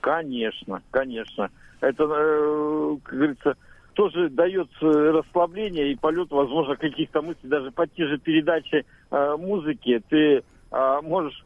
Конечно, 0.00 0.82
конечно. 0.90 1.50
Это, 1.80 2.04
э, 2.04 2.96
как 3.02 3.14
говорится, 3.14 3.56
тоже 3.94 4.28
дает 4.30 4.68
э, 4.80 4.86
расслабление 4.86 5.92
и 5.92 5.96
полет, 5.96 6.30
возможно, 6.30 6.76
каких-то 6.76 7.22
мыслей, 7.22 7.48
даже 7.48 7.70
по 7.70 7.86
те 7.86 8.06
же 8.06 8.18
передачи 8.18 8.84
э, 9.10 9.36
музыки. 9.38 10.02
Ты 10.08 10.42
э, 10.70 11.00
можешь 11.02 11.44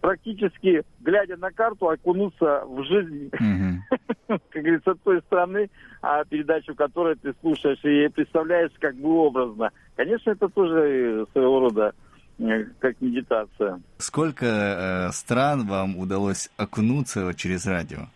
практически, 0.00 0.82
глядя 1.00 1.36
на 1.36 1.50
карту, 1.50 1.88
окунуться 1.88 2.64
в 2.66 2.84
жизнь, 2.84 3.30
как 4.28 4.40
говорится, 4.52 4.94
той 4.94 5.20
страны, 5.22 5.70
а 6.02 6.24
передачу 6.24 6.74
которой 6.74 7.16
ты 7.16 7.34
слушаешь 7.40 7.84
и 7.84 8.08
представляешь 8.08 8.72
как 8.78 8.96
бы 8.96 9.08
образно. 9.10 9.70
Конечно, 9.96 10.30
это 10.30 10.48
тоже 10.48 11.26
своего 11.32 11.60
рода 11.60 11.92
э, 12.38 12.64
как 12.78 13.00
медитация. 13.00 13.80
Сколько 13.98 14.46
э, 14.46 15.12
стран 15.12 15.66
вам 15.66 15.96
удалось 15.98 16.50
окунуться 16.56 17.32
через 17.34 17.66
радио? 17.66 18.08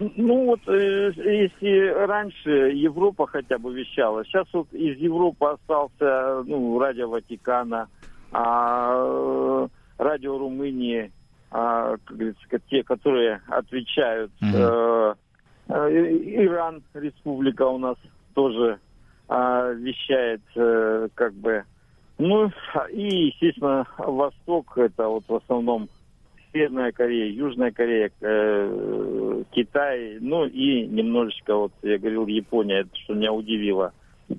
Ну 0.00 0.46
вот, 0.46 0.60
э, 0.66 1.12
если 1.14 1.88
раньше 2.06 2.50
Европа 2.50 3.26
хотя 3.26 3.58
бы 3.58 3.74
вещала, 3.74 4.24
сейчас 4.24 4.46
вот 4.54 4.72
из 4.72 4.96
Европы 4.98 5.44
остался, 5.44 6.42
ну, 6.46 6.78
радио 6.78 7.10
Ватикана, 7.10 7.86
а, 8.32 8.94
э, 8.96 9.68
радио 9.98 10.38
Румынии, 10.38 11.12
а, 11.50 11.98
как 12.04 12.16
говорится, 12.16 12.42
те, 12.70 12.82
которые 12.82 13.42
отвечают. 13.48 14.32
Э, 14.40 15.14
э, 15.68 15.90
Иран, 16.46 16.82
республика 16.94 17.64
у 17.64 17.76
нас 17.76 17.96
тоже 18.32 18.78
а, 19.28 19.70
вещает, 19.72 20.40
э, 20.56 21.08
как 21.14 21.34
бы, 21.34 21.64
Ну, 22.16 22.50
и, 22.90 23.26
естественно, 23.26 23.86
Восток, 23.98 24.78
это 24.78 25.08
вот 25.08 25.24
в 25.28 25.34
основном 25.36 25.88
Северная 26.52 26.92
Корея, 26.92 27.30
Южная 27.30 27.70
Корея, 27.70 28.10
э, 28.20 29.42
Китай, 29.52 30.18
ну 30.20 30.46
и 30.46 30.86
немножечко, 30.86 31.54
вот 31.54 31.72
я 31.82 31.98
говорил, 31.98 32.26
Япония, 32.26 32.80
это 32.80 32.96
что 32.96 33.14
меня 33.14 33.32
удивило. 33.32 33.92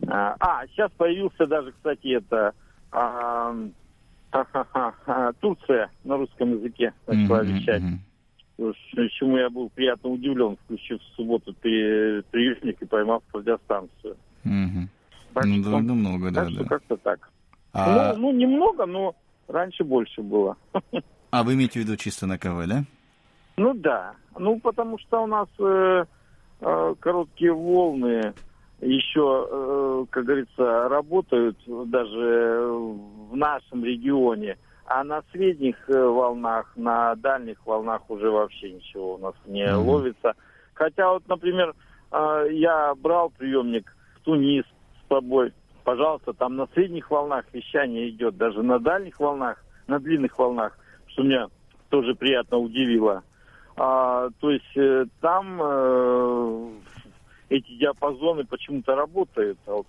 А, 0.08 0.36
а 0.40 0.68
сейчас 0.68 0.92
появился 0.98 1.46
даже, 1.48 1.72
кстати, 1.72 2.16
это 2.18 2.54
а, 2.92 3.54
а, 4.32 4.46
а, 4.54 4.94
а, 5.06 5.34
Турция 5.40 5.90
на 6.04 6.18
русском 6.18 6.52
языке 6.54 6.94
начала 7.08 7.44
mm-hmm, 7.44 7.48
вещать. 7.48 7.84
Mm-hmm. 8.58 9.10
Чему 9.10 9.38
я 9.38 9.50
был 9.50 9.70
приятно 9.70 10.10
удивлен, 10.10 10.58
включив 10.64 11.02
в 11.02 11.16
субботу 11.16 11.54
при, 11.62 12.22
приемник 12.32 12.82
и 12.82 12.86
поймав 12.86 13.24
радиостанцию. 13.34 14.18
Mm-hmm. 14.46 14.88
Так 15.34 15.46
ну, 15.46 15.54
что, 15.56 15.64
довольно 15.64 15.94
много, 15.94 16.32
да. 16.32 16.44
Так 16.46 16.50
да. 16.50 16.56
что 16.56 16.66
как-то 16.66 16.98
так. 16.98 17.30
А... 17.74 18.14
Ну, 18.14 18.20
ну, 18.20 18.32
немного, 18.38 18.86
но 18.86 19.16
раньше 19.48 19.84
больше 19.84 20.22
было. 20.22 20.58
А 21.32 21.44
вы 21.44 21.54
имеете 21.54 21.80
в 21.80 21.84
виду 21.84 21.96
чисто 21.96 22.28
на 22.28 22.38
КВ, 22.38 22.68
да? 22.68 22.84
Ну 23.56 23.74
да. 23.74 24.14
Ну, 24.38 24.60
потому 24.60 25.00
что 25.00 25.24
у 25.24 25.28
нас 25.28 25.48
э, 25.60 26.06
э, 26.60 26.96
короткие 27.00 27.54
волны 27.54 28.34
еще, 28.82 29.48
э, 29.50 30.06
как 30.10 30.26
говорится, 30.26 30.90
работают 30.90 31.58
даже 31.68 32.68
в 33.30 33.36
нашем 33.36 33.86
регионе. 33.86 34.58
А 34.86 35.06
на 35.06 35.24
средних 35.32 35.78
э, 35.90 36.04
волнах, 36.04 36.74
на 36.76 37.16
дальних 37.16 37.66
волнах 37.66 38.02
уже 38.10 38.30
вообще 38.30 38.74
ничего 38.74 39.16
у 39.16 39.18
нас 39.18 39.36
не 39.46 39.64
mm-hmm. 39.66 39.76
ловится. 39.76 40.34
Хотя 40.74 41.14
вот, 41.14 41.26
например, 41.30 41.74
э, 42.12 42.48
я 42.52 42.94
брал 42.96 43.30
приемник 43.30 43.96
в 44.16 44.26
Тунис 44.26 44.66
с 44.66 45.08
тобой. 45.08 45.54
Пожалуйста, 45.86 46.34
там 46.34 46.58
на 46.58 46.68
средних 46.74 47.10
волнах 47.10 47.46
вещание 47.54 48.10
идет, 48.10 48.36
даже 48.36 48.64
на 48.64 48.80
дальних 48.80 49.20
волнах, 49.20 49.64
на 49.88 49.98
длинных 50.00 50.38
волнах 50.38 50.78
что 51.12 51.24
меня 51.24 51.48
тоже 51.90 52.16
приятно 52.16 52.58
удивило. 52.58 53.24
А, 53.76 54.30
то 54.40 54.52
есть 54.52 54.78
э, 54.78 55.06
там 55.22 55.60
э, 55.62 56.72
эти 57.50 57.78
диапазоны 57.78 58.46
почему-то 58.46 58.96
работают, 58.96 59.58
а 59.66 59.72
вот 59.72 59.88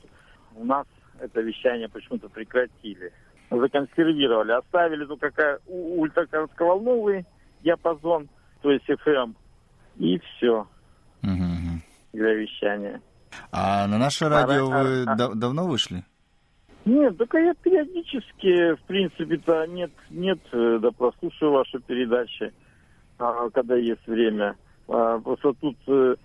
у 0.56 0.64
нас 0.64 0.86
это 1.20 1.40
вещание 1.40 1.88
почему-то 1.88 2.28
прекратили. 2.28 3.12
Законсервировали, 3.50 4.52
оставили 4.52 5.04
только 5.04 5.30
какая 5.30 5.58
ультракоротковолновый 5.66 7.26
диапазон, 7.62 8.28
то 8.62 8.70
есть 8.70 8.88
FM, 8.88 9.34
и 9.98 10.18
все 10.18 10.66
угу. 11.22 11.82
для 12.12 12.34
вещания. 12.34 13.00
А 13.50 13.86
на 13.86 13.98
наше 13.98 14.28
радио 14.28 14.70
а, 14.72 14.82
вы 14.82 15.04
а, 15.04 15.12
а, 15.12 15.34
давно 15.34 15.66
вышли? 15.66 16.04
Нет, 16.84 17.16
только 17.16 17.38
я 17.38 17.54
периодически, 17.54 18.74
в 18.74 18.80
принципе-то, 18.86 19.66
нет, 19.66 19.92
нет, 20.10 20.40
э, 20.50 20.78
да 20.80 20.90
прослушаю 20.90 21.52
ваши 21.52 21.78
передачи, 21.78 22.52
а, 23.18 23.50
когда 23.50 23.76
есть 23.76 24.04
время. 24.06 24.56
А, 24.88 25.20
просто 25.20 25.52
тут 25.60 25.76
э, 25.86 26.16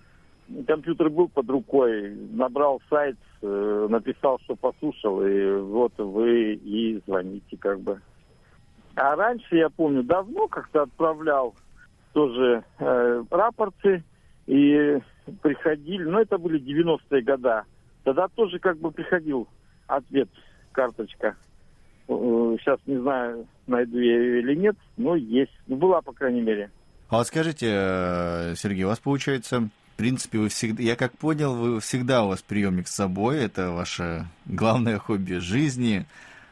компьютер 0.65 1.11
был 1.11 1.27
под 1.27 1.47
рукой, 1.49 2.15
набрал 2.31 2.81
сайт, 2.89 3.17
э, 3.43 3.87
написал, 3.87 4.39
что 4.45 4.55
послушал, 4.55 5.23
и 5.23 5.57
вот 5.61 5.93
вы 5.99 6.53
и 6.53 7.01
звоните 7.05 7.55
как 7.57 7.79
бы. 7.81 8.01
А 8.95 9.15
раньше, 9.15 9.57
я 9.57 9.69
помню, 9.69 10.01
давно 10.01 10.47
как-то 10.47 10.83
отправлял 10.83 11.53
тоже 12.13 12.63
э, 12.79 13.23
рапорты, 13.29 14.03
и 14.47 14.97
приходили, 15.43 16.03
но 16.03 16.21
это 16.21 16.39
были 16.39 16.59
90-е 16.59 17.21
года. 17.21 17.65
Тогда 18.03 18.27
тоже 18.29 18.57
как 18.57 18.77
бы 18.77 18.91
приходил 18.91 19.47
ответ 19.87 20.29
карточка. 20.77 21.35
Сейчас 22.07 22.79
не 22.85 22.97
знаю, 22.99 23.47
найду 23.65 23.97
я 23.97 24.15
ее 24.15 24.39
или 24.41 24.55
нет, 24.55 24.75
но 24.95 25.15
есть. 25.15 25.51
Ну, 25.65 25.75
была, 25.75 26.01
по 26.01 26.13
крайней 26.13 26.41
мере. 26.41 26.69
А 27.09 27.17
вот 27.17 27.27
скажите, 27.27 27.67
э, 27.69 28.53
Сергей, 28.55 28.83
у 28.83 28.89
вас 28.89 28.99
получается, 28.99 29.69
в 29.93 29.97
принципе, 29.97 30.37
вы 30.37 30.49
всегда, 30.49 30.83
я 30.83 30.95
как 30.95 31.17
понял, 31.17 31.55
вы 31.55 31.79
всегда 31.79 32.23
у 32.23 32.27
вас 32.27 32.43
приемник 32.43 32.87
с 32.87 32.95
собой, 32.95 33.39
это 33.39 33.71
ваше 33.71 34.27
главное 34.45 34.99
хобби 35.05 35.35
жизни. 35.35 36.05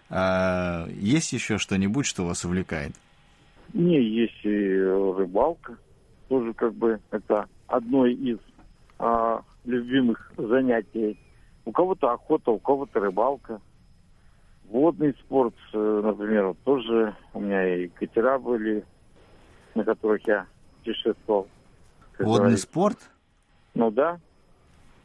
А 0.10 0.88
есть 0.90 1.32
еще 1.32 1.58
что-нибудь, 1.60 2.08
что 2.08 2.26
вас 2.26 2.46
увлекает? 2.46 2.94
Не, 3.74 4.02
есть 4.02 4.44
и 4.44 4.80
рыбалка. 4.80 5.78
Тоже 6.30 6.54
как 6.54 6.74
бы 6.74 7.00
это 7.12 7.46
одно 7.68 8.08
из 8.08 8.40
а, 8.98 9.42
любимых 9.66 10.32
занятий 10.36 11.20
у 11.66 11.72
кого-то 11.72 12.12
охота, 12.12 12.52
у 12.52 12.60
кого-то 12.60 13.00
рыбалка. 13.00 13.62
Водный 14.70 15.14
спорт, 15.20 15.56
э, 15.74 16.02
например, 16.04 16.48
вот 16.48 16.58
тоже 16.64 17.16
у 17.34 17.40
меня 17.40 17.76
и 17.76 17.88
катера 17.88 18.40
были, 18.40 18.84
на 19.76 19.84
которых 19.84 20.28
я 20.28 20.48
путешествовал. 20.80 21.48
Водный 22.20 22.40
говорится. 22.40 22.64
спорт? 22.64 22.98
Ну 23.74 23.92
да. 23.92 24.20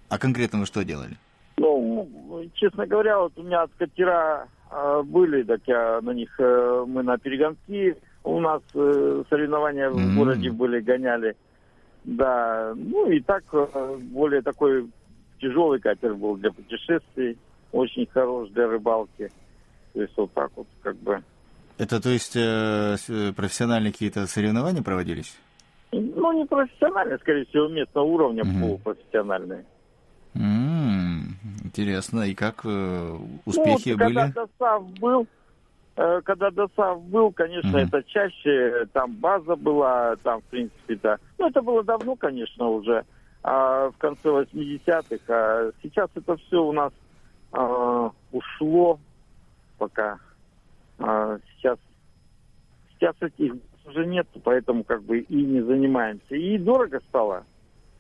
А 0.09 0.19
конкретно 0.19 0.61
вы 0.61 0.67
что 0.67 0.85
делали? 0.85 1.17
Ну, 1.57 2.09
честно 2.55 2.87
говоря, 2.87 3.19
вот 3.19 3.33
у 3.37 3.43
меня 3.43 3.67
катера 3.77 4.49
э, 4.71 5.03
были, 5.05 5.43
так 5.43 5.61
я 5.67 6.01
на 6.01 6.11
них, 6.11 6.35
э, 6.39 6.85
мы 6.89 7.03
на 7.03 7.19
перегонки, 7.19 7.97
у 8.25 8.41
нас 8.41 8.63
э, 8.75 9.25
соревнования 9.29 9.89
mm-hmm. 9.89 10.13
в 10.13 10.17
городе 10.17 10.51
были, 10.51 10.81
гоняли. 10.81 11.37
Да, 12.05 12.73
ну 12.75 13.11
и 13.11 13.21
так, 13.21 13.45
э, 13.53 13.99
более 14.01 14.43
такой 14.43 14.89
тяжелый 15.41 15.81
катер 15.81 16.15
был 16.15 16.37
для 16.37 16.51
путешествий, 16.51 17.37
очень 17.73 18.07
хорош 18.07 18.49
для 18.51 18.69
рыбалки. 18.69 19.31
То 19.93 20.03
есть 20.03 20.13
вот 20.17 20.33
так 20.33 20.51
вот 20.57 20.67
как 20.83 20.97
бы. 20.97 21.23
Это 21.79 22.01
то 22.01 22.11
есть 22.11 22.37
э, 22.37 22.97
профессиональные 23.35 23.93
какие-то 23.93 24.27
соревнования 24.27 24.83
проводились? 24.83 25.37
Ну, 25.93 26.33
не 26.33 26.45
профессиональные, 26.45 27.19
скорее 27.19 27.47
всего, 27.47 27.69
местного 27.69 28.05
уровня, 28.05 28.43
угу. 28.43 28.61
полупрофессиональные. 28.61 29.65
м 30.35 31.37
интересно. 31.65 32.23
И 32.23 32.35
как 32.35 32.61
э, 32.65 33.17
успехи 33.45 33.91
ну, 33.91 34.05
были? 34.05 34.15
Когда 34.15 34.47
ДОСАВ 34.59 34.91
был, 35.01 35.27
э, 35.97 36.21
когда 36.25 36.51
ДОСАВ 36.51 37.03
был, 37.05 37.33
конечно, 37.33 37.71
угу. 37.71 37.79
это 37.79 38.03
чаще, 38.05 38.87
там 38.93 39.15
база 39.15 39.57
была, 39.57 40.17
там, 40.23 40.41
в 40.43 40.45
принципе, 40.45 40.99
да. 41.03 41.17
Ну, 41.39 41.49
это 41.49 41.63
было 41.63 41.83
давно, 41.83 42.15
конечно, 42.15 42.69
уже 42.69 43.05
а, 43.43 43.91
в 43.91 43.97
конце 43.99 44.29
80-х. 44.29 45.25
А 45.29 45.71
сейчас 45.83 46.11
это 46.15 46.37
все 46.37 46.63
у 46.63 46.73
нас 46.73 46.93
а, 47.53 48.11
ушло 48.33 48.99
пока. 49.81 50.19
А, 50.99 51.39
сейчас, 51.57 51.79
сейчас 52.95 53.17
этих 53.21 53.55
уже 53.87 54.05
нет, 54.07 54.29
поэтому 54.45 54.85
как 54.85 55.03
бы 55.03 55.21
и 55.21 55.43
не 55.43 55.63
занимаемся. 55.63 56.35
И 56.35 56.59
дорого 56.59 57.01
стало 57.09 57.45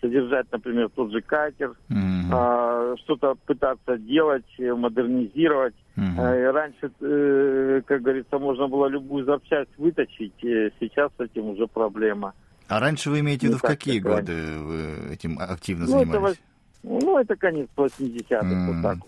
содержать, 0.00 0.46
например, 0.52 0.90
тот 0.94 1.10
же 1.10 1.20
катер, 1.22 1.74
mm-hmm. 1.88 2.30
а, 2.32 2.94
что-то 2.98 3.34
пытаться 3.46 3.96
делать, 3.96 4.46
модернизировать. 4.58 5.74
Mm-hmm. 5.96 6.18
А, 6.18 6.52
раньше, 6.52 6.90
э, 7.00 7.82
как 7.86 8.02
говорится, 8.02 8.38
можно 8.38 8.68
было 8.68 8.86
любую 8.86 9.24
запчасть 9.24 9.70
выточить, 9.78 10.34
сейчас 10.40 11.10
с 11.16 11.20
этим 11.20 11.46
уже 11.46 11.66
проблема. 11.66 12.34
А 12.68 12.78
раньше 12.78 13.10
вы 13.10 13.20
имеете 13.20 13.46
в 13.46 13.50
виду, 13.50 13.58
в 13.58 13.62
какие 13.62 13.98
годы 13.98 14.34
вы 14.58 15.14
этим 15.14 15.38
активно 15.38 15.86
ну, 15.86 15.98
занимались? 15.98 16.36
Это, 16.84 17.04
ну, 17.04 17.18
это 17.18 17.36
конец 17.36 17.68
80-х, 17.76 18.46
mm. 18.46 18.66
вот 18.66 18.82
так. 18.82 18.98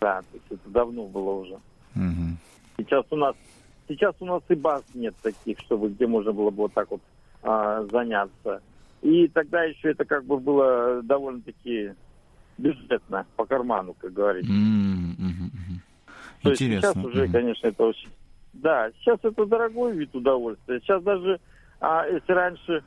Да, 0.00 0.20
то 0.20 0.26
есть 0.34 0.46
это 0.50 0.70
давно 0.70 1.06
было 1.06 1.30
уже. 1.32 1.58
Mm-hmm. 1.96 2.36
Сейчас 2.78 3.04
у 3.10 3.16
нас 3.16 3.34
сейчас 3.88 4.14
у 4.20 4.26
нас 4.26 4.42
и 4.48 4.54
баз 4.54 4.82
нет 4.94 5.14
таких, 5.22 5.58
чтобы 5.60 5.88
где 5.88 6.06
можно 6.06 6.32
было 6.32 6.50
бы 6.50 6.64
вот 6.64 6.74
так 6.74 6.90
вот 6.90 7.00
а, 7.42 7.84
заняться. 7.84 8.60
И 9.02 9.28
тогда 9.28 9.62
еще 9.64 9.90
это 9.90 10.04
как 10.04 10.24
бы 10.24 10.38
было 10.38 11.02
довольно-таки 11.02 11.94
бюджетно, 12.58 13.26
по 13.36 13.44
карману, 13.44 13.94
как 13.94 14.12
говорится. 14.12 14.52
Mm-hmm. 14.52 15.46
То 16.42 16.50
Интересно. 16.52 16.74
есть 16.74 16.80
сейчас 16.80 16.96
уже, 16.96 17.26
mm-hmm. 17.26 17.32
конечно, 17.32 17.66
это 17.68 17.84
очень... 17.84 18.08
Да, 18.52 18.90
сейчас 18.98 19.18
это 19.22 19.44
дорогой 19.46 19.96
вид 19.96 20.14
удовольствия. 20.14 20.80
Сейчас 20.80 21.02
даже 21.02 21.40
а 21.80 22.06
если 22.06 22.32
раньше 22.32 22.84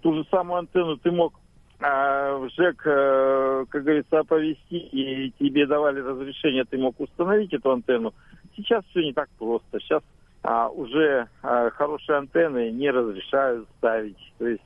ту 0.00 0.14
же 0.14 0.24
самую 0.30 0.60
антенну 0.60 0.96
ты 0.96 1.10
мог 1.10 1.34
а, 1.80 2.48
ЖЭК, 2.56 2.82
а, 2.86 3.64
как 3.68 3.82
говорится, 3.84 4.20
оповести, 4.20 4.74
и 4.74 5.32
тебе 5.38 5.66
давали 5.66 6.00
разрешение, 6.00 6.64
ты 6.64 6.78
мог 6.78 6.98
установить 7.00 7.52
эту 7.52 7.72
антенну. 7.72 8.14
Сейчас 8.56 8.84
все 8.86 9.02
не 9.02 9.12
так 9.12 9.28
просто. 9.38 9.78
Сейчас 9.80 10.02
а, 10.42 10.68
уже 10.68 11.28
а, 11.42 11.70
хорошие 11.70 12.18
антенны 12.18 12.70
не 12.70 12.90
разрешают 12.90 13.68
ставить. 13.78 14.32
То 14.38 14.48
есть 14.48 14.62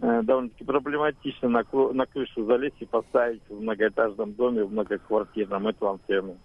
а, 0.00 0.22
довольно-таки 0.22 0.64
проблематично 0.64 1.48
на, 1.48 1.64
на 1.92 2.06
крышу 2.06 2.44
залезть 2.44 2.80
и 2.80 2.86
поставить 2.86 3.42
в 3.48 3.60
многоэтажном 3.60 4.32
доме, 4.32 4.64
в 4.64 4.72
многоквартирном 4.72 5.68
эту 5.68 5.90
антенну. 5.90 6.36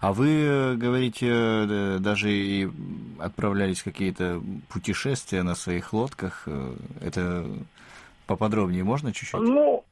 А 0.00 0.12
вы, 0.12 0.28
э, 0.28 0.74
говорите, 0.74 1.28
э, 1.30 1.98
даже 2.00 2.30
и 2.30 2.68
отправлялись 3.18 3.80
в 3.80 3.84
какие-то 3.84 4.42
путешествия 4.68 5.42
на 5.42 5.54
своих 5.54 5.92
лодках. 5.92 6.42
Э, 6.46 6.74
это 7.00 7.46
поподробнее 8.26 8.84
можно 8.84 9.12
чуть-чуть? 9.12 9.40
Ну, 9.40 9.84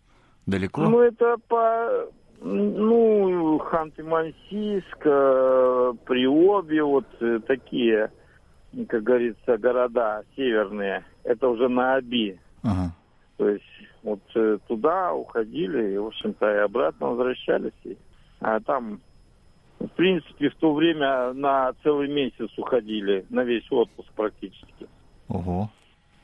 Далеко? 0.46 0.82
Ну, 0.82 1.00
это 1.00 1.36
по... 1.48 2.08
Ну, 2.42 3.58
Ханты-Мансийск, 3.58 5.02
э, 5.04 5.92
Приобье, 6.06 6.84
вот 6.84 7.06
э, 7.20 7.38
такие, 7.46 8.10
как 8.88 9.02
говорится, 9.02 9.58
города 9.58 10.22
северные. 10.34 11.04
Это 11.22 11.48
уже 11.48 11.68
на 11.68 11.96
Аби. 11.96 12.40
Ага. 12.62 12.94
То 13.36 13.48
есть 13.48 13.64
вот 14.02 14.20
э, 14.34 14.58
туда 14.68 15.12
уходили, 15.12 15.92
и, 15.92 15.98
в 15.98 16.06
общем-то, 16.06 16.50
и 16.50 16.58
обратно 16.58 17.08
возвращались. 17.08 17.72
И, 17.84 17.98
а 18.40 18.58
там, 18.60 19.00
в 19.78 19.88
принципе, 19.88 20.48
в 20.48 20.54
то 20.56 20.72
время 20.72 21.34
на 21.34 21.74
целый 21.82 22.08
месяц 22.08 22.50
уходили, 22.56 23.26
на 23.28 23.44
весь 23.44 23.70
отпуск 23.70 24.08
практически. 24.16 24.88
Ого. 25.28 25.70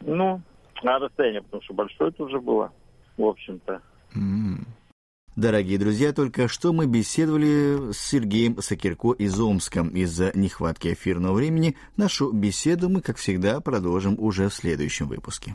Ну, 0.01 0.41
а 0.89 0.99
расстояние, 0.99 1.43
потому 1.43 1.63
что 1.63 1.75
большое 1.75 2.11
это 2.11 2.23
уже 2.25 2.41
было, 2.41 2.73
в 3.17 3.25
общем-то. 3.25 3.81
Mm. 4.15 4.67
Дорогие 5.37 5.79
друзья, 5.79 6.15
только 6.15 6.49
что 6.49 6.73
мы 6.73 6.87
беседовали 6.87 7.93
с 7.93 7.99
Сергеем 7.99 8.63
Сакирко 8.63 9.13
из 9.13 9.39
Омска. 9.39 9.81
Из-за 9.81 10.33
нехватки 10.35 10.95
эфирного 10.95 11.35
времени 11.35 11.77
нашу 11.99 12.33
беседу 12.33 12.89
мы, 12.89 13.03
как 13.03 13.19
всегда, 13.19 13.61
продолжим 13.61 14.17
уже 14.19 14.49
в 14.49 14.55
следующем 14.55 15.09
выпуске. 15.09 15.55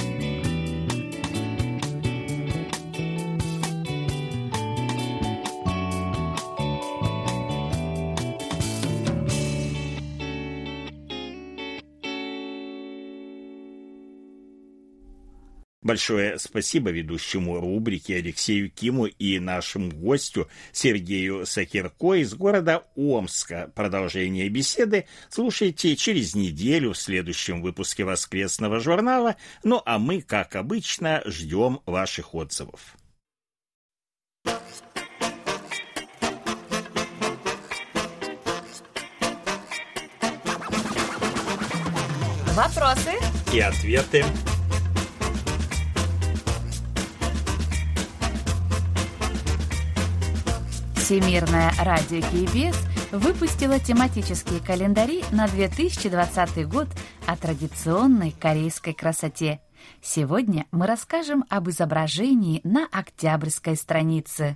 Большое 15.83 16.37
спасибо 16.37 16.91
ведущему 16.91 17.59
рубрики 17.59 18.11
Алексею 18.11 18.69
Киму 18.69 19.07
и 19.07 19.39
нашему 19.39 19.89
гостю 19.89 20.47
Сергею 20.71 21.47
Сакирко 21.47 22.13
из 22.13 22.35
города 22.35 22.83
Омска. 22.95 23.71
Продолжение 23.73 24.47
беседы 24.49 25.07
слушайте 25.29 25.95
через 25.95 26.35
неделю 26.35 26.93
в 26.93 26.99
следующем 26.99 27.63
выпуске 27.63 28.03
воскресного 28.03 28.79
журнала. 28.79 29.37
Ну 29.63 29.81
а 29.83 29.97
мы, 29.97 30.21
как 30.21 30.55
обычно, 30.55 31.23
ждем 31.25 31.79
ваших 31.87 32.35
отзывов. 32.35 32.95
Вопросы 42.53 43.13
и 43.51 43.59
ответы. 43.59 44.23
Всемирное 51.11 51.73
радио 51.77 52.21
КБС 52.21 52.77
выпустило 53.11 53.77
тематические 53.79 54.61
календари 54.61 55.25
на 55.33 55.45
2020 55.49 56.69
год 56.69 56.87
о 57.27 57.35
традиционной 57.35 58.31
корейской 58.31 58.93
красоте. 58.93 59.59
Сегодня 60.01 60.67
мы 60.71 60.87
расскажем 60.87 61.43
об 61.49 61.69
изображении 61.69 62.61
на 62.63 62.87
октябрьской 62.89 63.75
странице 63.75 64.55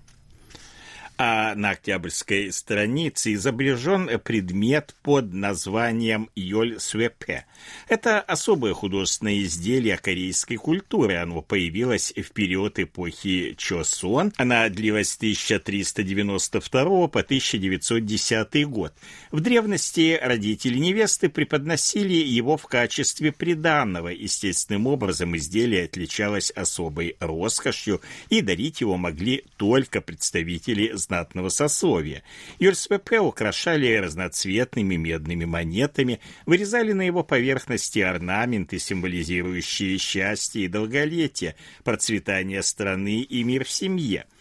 а 1.17 1.55
на 1.55 1.71
октябрьской 1.71 2.51
странице 2.51 3.33
изображен 3.33 4.19
предмет 4.19 4.95
под 5.01 5.33
названием 5.33 6.29
Йоль 6.35 6.79
Свепе. 6.79 7.45
Это 7.87 8.19
особое 8.19 8.73
художественное 8.73 9.41
изделие 9.43 9.97
корейской 9.97 10.57
культуры. 10.57 11.15
Оно 11.15 11.41
появилось 11.41 12.13
в 12.15 12.31
период 12.31 12.79
эпохи 12.79 13.55
Чосон. 13.57 14.33
Она 14.37 14.67
длилась 14.69 15.09
с 15.09 15.17
1392 15.17 17.07
по 17.07 17.19
1910 17.19 18.67
год. 18.67 18.93
В 19.31 19.39
древности 19.39 20.19
родители 20.21 20.77
невесты 20.77 21.29
преподносили 21.29 22.13
его 22.13 22.57
в 22.57 22.65
качестве 22.67 23.31
приданного. 23.31 24.09
Естественным 24.09 24.87
образом 24.87 25.35
изделие 25.37 25.85
отличалось 25.85 26.51
особой 26.51 27.15
роскошью, 27.19 28.01
и 28.29 28.41
дарить 28.41 28.81
его 28.81 28.97
могли 28.97 29.43
только 29.57 30.01
представители 30.01 30.91
знатного 31.05 31.49
сословия. 31.49 32.23
ЮРСПП 32.59 33.19
украшали 33.21 33.95
разноцветными 33.95 34.95
медными 34.95 35.45
монетами, 35.45 36.19
вырезали 36.45 36.91
на 36.91 37.03
его 37.03 37.23
поверхности 37.23 37.99
орнаменты, 37.99 38.79
символизирующие 38.79 39.97
счастье 39.97 40.65
и 40.65 40.67
долголетие, 40.67 41.55
процветание 41.83 42.61
страны 42.61 43.21
и 43.21 43.43
мир 43.43 43.63
в 43.65 43.69
семье– 43.69 44.25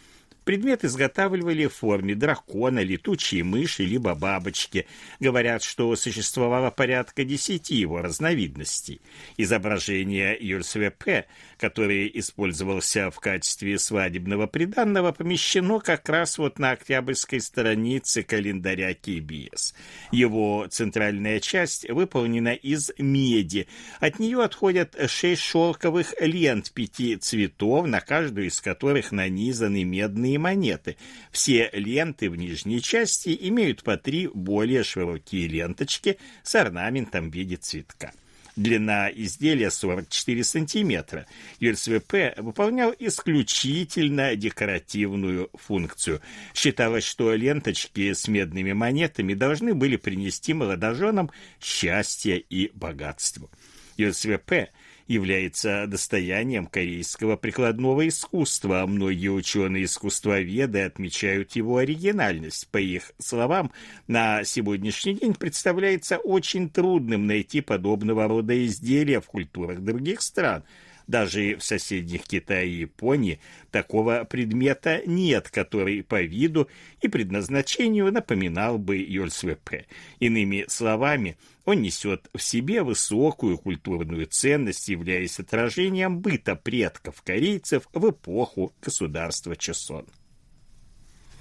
Предмет 0.44 0.84
изготавливали 0.84 1.66
в 1.66 1.74
форме 1.74 2.14
дракона, 2.14 2.80
летучей 2.80 3.42
мыши, 3.42 3.84
либо 3.84 4.14
бабочки. 4.14 4.86
Говорят, 5.18 5.62
что 5.62 5.96
существовало 5.96 6.70
порядка 6.70 7.24
десяти 7.24 7.76
его 7.76 8.02
разновидностей. 8.02 9.00
Изображение 9.38 10.36
Юрсвепе, 10.38 11.26
который 11.58 12.10
использовался 12.14 13.10
в 13.10 13.20
качестве 13.20 13.78
свадебного 13.78 14.46
приданного, 14.46 15.12
помещено 15.12 15.80
как 15.80 16.08
раз 16.10 16.36
вот 16.36 16.58
на 16.58 16.72
октябрьской 16.72 17.40
странице 17.40 18.22
календаря 18.22 18.92
KBS. 18.92 19.74
Его 20.12 20.66
центральная 20.70 21.40
часть 21.40 21.88
выполнена 21.88 22.52
из 22.52 22.92
меди. 22.98 23.66
От 24.00 24.18
нее 24.18 24.42
отходят 24.42 24.94
шесть 25.08 25.42
шелковых 25.42 26.14
лент 26.20 26.70
пяти 26.72 27.16
цветов, 27.16 27.86
на 27.86 28.00
каждую 28.00 28.48
из 28.48 28.60
которых 28.60 29.10
нанизаны 29.10 29.84
медные 29.84 30.33
золотые 30.34 30.38
монеты. 30.38 30.96
Все 31.30 31.70
ленты 31.72 32.30
в 32.30 32.36
нижней 32.36 32.80
части 32.80 33.36
имеют 33.48 33.82
по 33.82 33.96
три 33.96 34.28
более 34.32 34.84
широкие 34.84 35.48
ленточки 35.48 36.18
с 36.42 36.54
орнаментом 36.54 37.30
в 37.30 37.34
виде 37.34 37.56
цветка. 37.56 38.12
Длина 38.56 39.10
изделия 39.10 39.70
44 39.70 40.44
сантиметра. 40.44 41.26
ЮРСВП 41.58 42.34
выполнял 42.36 42.94
исключительно 43.00 44.36
декоративную 44.36 45.50
функцию. 45.54 46.20
Считалось, 46.54 47.04
что 47.04 47.34
ленточки 47.34 48.12
с 48.12 48.28
медными 48.28 48.72
монетами 48.72 49.34
должны 49.34 49.74
были 49.74 49.96
принести 49.96 50.54
молодоженам 50.54 51.30
счастье 51.60 52.38
и 52.38 52.70
богатство. 52.74 53.50
ЮРСВП 53.96 54.70
является 55.06 55.86
достоянием 55.86 56.66
корейского 56.66 57.36
прикладного 57.36 58.06
искусства, 58.08 58.84
многие 58.86 59.28
ученые-искусствоведы 59.28 60.82
отмечают 60.82 61.52
его 61.52 61.78
оригинальность. 61.78 62.68
По 62.68 62.78
их 62.78 63.12
словам, 63.18 63.70
на 64.06 64.44
сегодняшний 64.44 65.14
день 65.14 65.34
представляется 65.34 66.18
очень 66.18 66.70
трудным 66.70 67.26
найти 67.26 67.60
подобного 67.60 68.26
рода 68.28 68.64
изделия 68.64 69.20
в 69.20 69.26
культурах 69.26 69.80
других 69.80 70.22
стран– 70.22 70.64
даже 71.06 71.56
в 71.56 71.62
соседних 71.62 72.24
Китае 72.24 72.68
и 72.70 72.80
Японии 72.80 73.40
такого 73.70 74.24
предмета 74.24 75.02
нет, 75.06 75.50
который 75.50 76.02
по 76.02 76.22
виду 76.22 76.68
и 77.00 77.08
предназначению 77.08 78.12
напоминал 78.12 78.78
бы 78.78 78.96
Йольсвепе. 78.96 79.86
Иными 80.18 80.64
словами, 80.68 81.36
он 81.64 81.82
несет 81.82 82.28
в 82.34 82.40
себе 82.40 82.82
высокую 82.82 83.58
культурную 83.58 84.26
ценность, 84.26 84.88
являясь 84.88 85.40
отражением 85.40 86.20
быта 86.20 86.56
предков 86.56 87.22
корейцев 87.22 87.88
в 87.92 88.10
эпоху 88.10 88.72
государства 88.82 89.56
Чесон. 89.56 90.06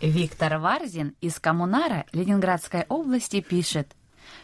Виктор 0.01 0.57
Варзин 0.57 1.15
из 1.21 1.39
Коммунара 1.39 2.05
Ленинградской 2.11 2.83
области 2.89 3.39
пишет, 3.39 3.95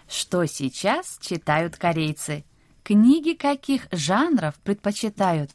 что 0.07 0.45
сейчас 0.45 1.17
читают 1.21 1.75
корейцы. 1.75 2.45
Книги 2.89 3.33
каких 3.33 3.87
жанров 3.91 4.55
предпочитают? 4.63 5.51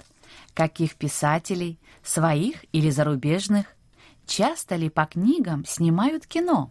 Каких 0.55 0.95
писателей? 0.95 1.81
Своих 2.05 2.65
или 2.71 2.91
зарубежных? 2.91 3.67
Часто 4.25 4.77
ли 4.77 4.89
по 4.89 5.05
книгам 5.05 5.65
снимают 5.67 6.29
кино? 6.29 6.71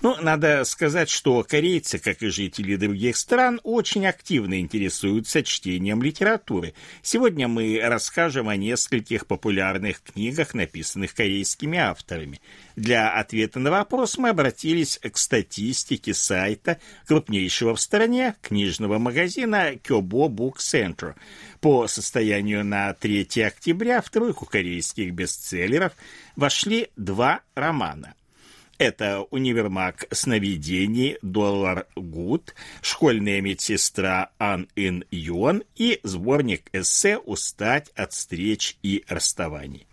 Ну, 0.00 0.16
надо 0.20 0.64
сказать, 0.64 1.10
что 1.10 1.42
корейцы, 1.42 1.98
как 1.98 2.22
и 2.22 2.28
жители 2.28 2.76
других 2.76 3.16
стран, 3.16 3.60
очень 3.64 4.06
активно 4.06 4.60
интересуются 4.60 5.42
чтением 5.42 6.02
литературы. 6.02 6.74
Сегодня 7.02 7.48
мы 7.48 7.80
расскажем 7.82 8.48
о 8.48 8.56
нескольких 8.56 9.26
популярных 9.26 10.00
книгах, 10.02 10.54
написанных 10.54 11.14
корейскими 11.14 11.78
авторами. 11.78 12.40
Для 12.76 13.10
ответа 13.10 13.58
на 13.58 13.72
вопрос 13.72 14.18
мы 14.18 14.28
обратились 14.28 14.98
к 14.98 15.16
статистике 15.18 16.14
сайта 16.14 16.78
крупнейшего 17.06 17.74
в 17.74 17.80
стране 17.80 18.36
книжного 18.40 18.98
магазина 18.98 19.72
Kyobo 19.72 20.28
Book 20.28 20.58
Center. 20.58 21.14
По 21.60 21.88
состоянию 21.88 22.64
на 22.64 22.94
3 22.94 23.42
октября 23.42 24.00
в 24.00 24.10
тройку 24.10 24.46
корейских 24.46 25.12
бестселлеров 25.12 25.92
вошли 26.36 26.88
два 26.96 27.40
романа. 27.56 28.14
Это 28.78 29.22
универмаг 29.32 30.06
сновидений 30.12 31.18
«Доллар 31.20 31.88
Гуд», 31.96 32.54
школьная 32.80 33.40
медсестра 33.40 34.30
Ан 34.38 34.68
Ин 34.76 35.04
Юон 35.10 35.64
и 35.74 35.98
сборник 36.04 36.70
эссе 36.72 37.18
«Устать 37.18 37.90
от 37.96 38.12
встреч 38.12 38.76
и 38.84 39.04
расставаний». 39.08 39.88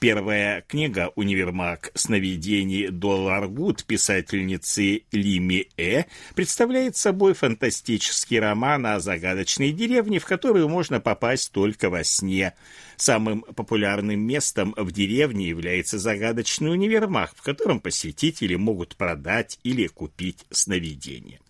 Первая 0.00 0.62
книга 0.62 1.12
«Универмаг 1.14 1.90
сновидений 1.94 2.88
Доллар 2.88 3.48
Гуд» 3.48 3.84
писательницы 3.84 5.04
Лими 5.12 5.68
Э 5.76 6.04
представляет 6.34 6.96
собой 6.96 7.34
фантастический 7.34 8.38
роман 8.38 8.86
о 8.86 9.00
загадочной 9.00 9.72
деревне, 9.72 10.18
в 10.18 10.26
которую 10.26 10.68
можно 10.68 11.00
попасть 11.00 11.52
только 11.52 11.90
во 11.90 12.04
сне. 12.04 12.54
Самым 12.96 13.42
популярным 13.42 14.20
местом 14.20 14.74
в 14.76 14.92
деревне 14.92 15.48
является 15.48 15.98
загадочный 15.98 16.72
универмаг, 16.72 17.32
в 17.36 17.42
котором 17.42 17.80
посетители 17.80 18.56
могут 18.56 18.96
продать 18.96 19.58
или 19.62 19.86
купить 19.86 20.44
сновидения. 20.50 21.40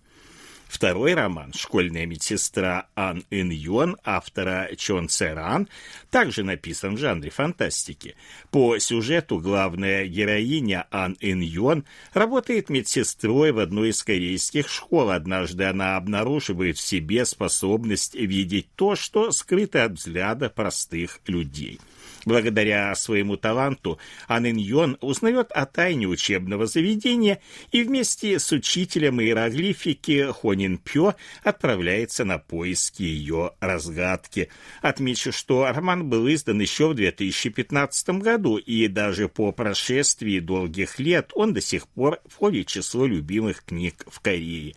Второй 0.68 1.14
роман 1.14 1.52
«Школьная 1.52 2.06
медсестра 2.06 2.88
Ан 2.94 3.24
Ин 3.30 3.50
Юан» 3.50 3.96
автора 4.04 4.70
Чон 4.76 5.08
Церан 5.08 5.68
также 6.10 6.42
написан 6.42 6.96
в 6.96 6.98
жанре 6.98 7.30
фантастики. 7.30 8.16
По 8.50 8.78
сюжету 8.78 9.38
главная 9.38 10.06
героиня 10.06 10.86
Ан 10.90 11.16
Ин 11.20 11.40
Юан 11.40 11.84
работает 12.12 12.70
медсестрой 12.70 13.52
в 13.52 13.58
одной 13.58 13.90
из 13.90 14.02
корейских 14.02 14.68
школ. 14.68 15.10
Однажды 15.10 15.64
она 15.64 15.96
обнаруживает 15.96 16.76
в 16.76 16.80
себе 16.80 17.24
способность 17.24 18.14
видеть 18.14 18.68
то, 18.74 18.96
что 18.96 19.30
скрыто 19.30 19.84
от 19.84 19.92
взгляда 19.92 20.50
простых 20.50 21.20
людей– 21.26 21.78
Благодаря 22.24 22.94
своему 22.94 23.36
таланту 23.36 23.98
Ан 24.28 24.44
Йон 24.44 24.96
узнает 25.00 25.50
о 25.52 25.66
тайне 25.66 26.06
учебного 26.06 26.66
заведения 26.66 27.40
и 27.70 27.82
вместе 27.82 28.38
с 28.38 28.50
учителем 28.52 29.20
иероглифики 29.20 30.32
Хонин 30.32 30.78
Пё 30.78 31.14
отправляется 31.42 32.24
на 32.24 32.38
поиски 32.38 33.02
ее 33.02 33.52
разгадки. 33.60 34.48
Отмечу, 34.80 35.32
что 35.32 35.66
роман 35.70 36.08
был 36.08 36.26
издан 36.28 36.60
еще 36.60 36.88
в 36.88 36.94
2015 36.94 38.20
году, 38.20 38.56
и 38.56 38.88
даже 38.88 39.28
по 39.28 39.52
прошествии 39.52 40.38
долгих 40.38 40.98
лет 40.98 41.30
он 41.34 41.52
до 41.52 41.60
сих 41.60 41.88
пор 41.88 42.20
входит 42.26 42.68
в 42.68 42.72
число 42.72 43.06
любимых 43.06 43.64
книг 43.64 44.04
в 44.06 44.20
Корее. 44.20 44.74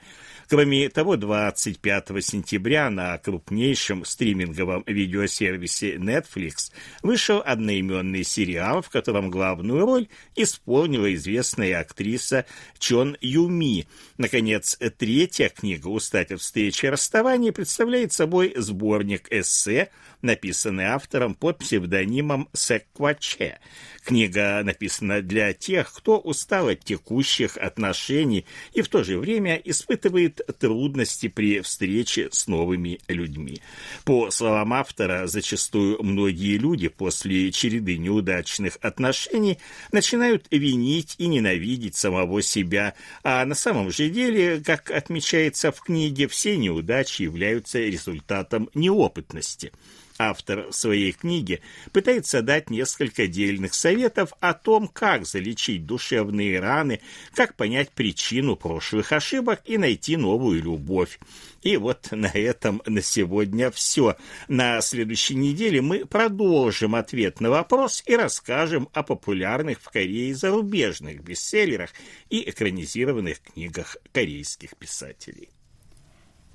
Кроме 0.50 0.88
того, 0.88 1.18
25 1.18 2.24
сентября 2.24 2.90
на 2.90 3.18
крупнейшем 3.18 4.06
стриминговом 4.06 4.82
видеосервисе 4.88 5.96
Netflix 5.96 6.72
вышел 7.04 7.44
одноименный 7.46 8.24
сериал, 8.24 8.82
в 8.82 8.90
котором 8.90 9.30
главную 9.30 9.86
роль 9.86 10.08
исполнила 10.36 11.14
известная 11.16 11.82
актриса 11.82 12.46
Чон 12.80 13.18
Юми. 13.20 13.88
Наконец, 14.18 14.78
третья 14.98 15.50
книга 15.50 15.90
«Устать 15.90 16.32
от 16.32 16.40
встречи 16.40 16.86
и 16.86 16.90
расставания» 16.90 17.52
представляет 17.52 18.14
собой 18.14 18.54
сборник 18.56 19.28
эссе, 19.30 19.90
написанный 20.22 20.86
автором 20.86 21.36
под 21.36 21.58
псевдонимом 21.58 22.48
Секваче. 22.54 23.60
Книга 24.08 24.62
написана 24.64 25.22
для 25.22 25.52
тех, 25.52 25.92
кто 25.92 26.18
устал 26.18 26.70
от 26.70 26.82
текущих 26.82 27.58
отношений 27.58 28.46
и 28.74 28.82
в 28.82 28.88
то 28.88 29.04
же 29.04 29.20
время 29.20 29.62
испытывает 29.66 30.40
трудности 30.60 31.28
при 31.28 31.60
встрече 31.60 32.30
с 32.32 32.48
новыми 32.48 33.02
людьми. 33.10 33.62
По 34.06 34.32
словам 34.32 34.72
автора, 34.72 35.28
зачастую 35.28 36.02
многие 36.02 36.58
люди 36.58 36.88
после 36.88 37.52
череды 37.52 37.98
неудачных 37.98 38.78
отношений 38.82 39.58
начинают 39.92 40.46
винить 40.52 41.16
и 41.18 41.28
ненавидеть 41.28 41.98
самого 41.98 42.42
себя, 42.42 42.94
а 43.24 43.44
на 43.44 43.56
самом 43.56 43.92
же 43.92 44.08
деле, 44.08 44.62
как 44.66 44.90
отмечается 44.90 45.74
в 45.74 45.82
книге, 45.82 46.30
все 46.30 46.56
неудачи 46.56 47.24
являются 47.24 47.80
результатом 47.80 48.70
неопытности. 48.74 49.74
Автор 50.20 50.68
в 50.68 50.74
своей 50.74 51.12
книге 51.12 51.62
пытается 51.92 52.42
дать 52.42 52.72
несколько 52.72 53.28
дельных 53.28 53.76
советов 53.76 54.34
о 54.40 54.56
том, 54.56 54.88
как 54.88 55.28
залечить 55.28 55.86
душевные 55.86 56.60
раны, 56.60 57.02
как 57.36 57.56
понять 57.56 57.92
причину 57.92 58.56
прошлых 58.56 59.12
ошибок 59.12 59.62
и 59.66 59.78
найти 59.78 60.18
новую 60.18 60.64
любовь. 60.64 61.20
И 61.62 61.78
вот 61.78 62.08
на 62.12 62.28
этом 62.28 62.82
на 62.88 63.02
сегодня 63.04 63.70
все. 63.70 64.18
На 64.48 64.82
следующей 64.82 65.36
неделе 65.36 65.82
мы 65.82 66.06
продолжим 66.06 66.96
ответ 66.96 67.40
на 67.40 67.52
вопрос 67.52 68.02
и 68.08 68.16
расскажем 68.16 68.90
о 68.94 69.04
популярных 69.04 69.80
в 69.80 69.90
Корее 69.90 70.34
зарубежных 70.34 71.22
бестселлерах 71.22 71.92
и 72.30 72.50
экранизированных 72.50 73.40
книгах 73.42 73.98
корейских 74.12 74.76
писателей. 74.78 75.50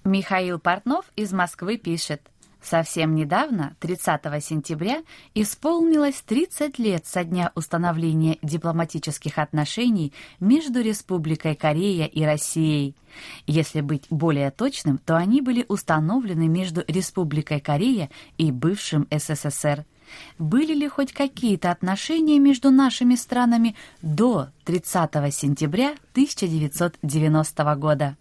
Михаил 0.04 0.58
Портнов 0.58 1.04
из 1.14 1.32
Москвы 1.32 1.78
пишет. 1.78 2.31
Совсем 2.62 3.16
недавно, 3.16 3.74
30 3.80 4.22
сентября, 4.42 5.02
исполнилось 5.34 6.22
30 6.24 6.78
лет 6.78 7.04
со 7.06 7.24
дня 7.24 7.50
установления 7.56 8.38
дипломатических 8.40 9.38
отношений 9.38 10.12
между 10.38 10.80
Республикой 10.80 11.56
Корея 11.56 12.06
и 12.06 12.22
Россией. 12.22 12.94
Если 13.48 13.80
быть 13.80 14.06
более 14.10 14.52
точным, 14.52 14.98
то 14.98 15.16
они 15.16 15.40
были 15.40 15.66
установлены 15.68 16.46
между 16.46 16.84
Республикой 16.86 17.60
Корея 17.60 18.10
и 18.38 18.52
бывшим 18.52 19.08
СССР. 19.10 19.84
Были 20.38 20.74
ли 20.74 20.88
хоть 20.88 21.12
какие-то 21.12 21.70
отношения 21.70 22.38
между 22.38 22.70
нашими 22.70 23.16
странами 23.16 23.74
до 24.02 24.48
30 24.64 25.34
сентября 25.34 25.94
1990 26.12 27.74
года? 27.74 28.16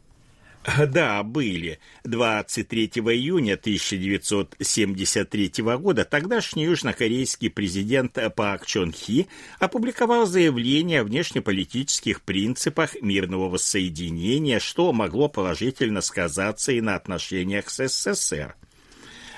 Да, 0.88 1.24
были. 1.24 1.80
23 2.04 2.86
июня 2.86 3.54
1973 3.56 5.52
года 5.78 6.06
тогдашний 6.06 6.66
южнокорейский 6.66 7.50
президент 7.50 8.18
Пак 8.36 8.66
Чон 8.66 8.92
Хи 8.92 9.28
опубликовал 9.60 10.26
заявление 10.26 11.02
о 11.02 11.04
внешнеполитических 11.04 12.22
принципах 12.22 12.96
мирного 13.02 13.50
воссоединения, 13.50 14.60
что 14.60 14.94
могло 14.94 15.28
положительно 15.30 16.02
сказаться 16.02 16.72
и 16.72 16.82
на 16.82 16.96
отношениях 16.96 17.70
с 17.70 17.88
СССР. 17.88 18.56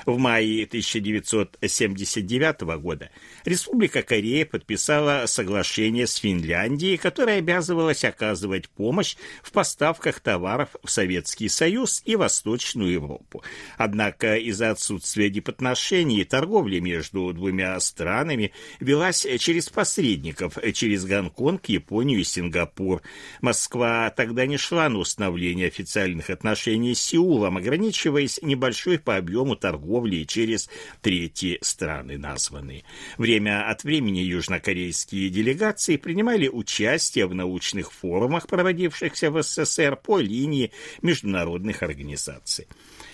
В 0.05 0.17
мае 0.17 0.65
1979 0.65 2.61
года 2.81 3.09
Республика 3.45 4.01
Корея 4.01 4.45
подписала 4.45 5.23
соглашение 5.27 6.07
с 6.07 6.15
Финляндией, 6.15 6.97
которое 6.97 7.37
обязывалось 7.37 8.03
оказывать 8.03 8.67
помощь 8.69 9.15
в 9.41 9.53
поставках 9.53 10.19
товаров 10.19 10.75
в 10.83 10.91
Советский 10.91 11.47
Союз 11.47 12.01
и 12.05 12.17
Восточную 12.17 12.91
Европу. 12.91 13.43
Однако 13.77 14.35
из-за 14.35 14.71
отсутствия 14.71 15.29
дипотношений 15.29 16.25
торговля 16.25 16.81
между 16.81 17.31
двумя 17.31 17.79
странами 17.79 18.51
велась 18.81 19.25
через 19.39 19.69
посредников, 19.69 20.57
через 20.73 21.05
Гонконг, 21.05 21.65
Японию 21.69 22.19
и 22.19 22.25
Сингапур. 22.25 23.01
Москва 23.41 24.09
тогда 24.09 24.45
не 24.45 24.57
шла 24.57 24.89
на 24.89 24.99
установление 24.99 25.67
официальных 25.67 26.29
отношений 26.29 26.93
с 26.93 27.01
Сеулом, 27.01 27.55
ограничиваясь 27.57 28.41
небольшой 28.41 28.99
по 28.99 29.15
объему 29.15 29.55
торговли 29.55 29.92
торговли 29.93 30.23
через 30.23 30.69
третьи 31.01 31.59
страны 31.61 32.17
названы. 32.17 32.83
Время 33.17 33.69
от 33.69 33.83
времени 33.83 34.19
южнокорейские 34.19 35.29
делегации 35.29 35.97
принимали 35.97 36.47
участие 36.47 37.27
в 37.27 37.35
научных 37.35 37.91
форумах, 37.91 38.47
проводившихся 38.47 39.29
в 39.29 39.41
СССР 39.43 39.95
по 39.95 40.19
линии 40.19 40.71
международных 41.01 41.83
организаций. 41.83 42.67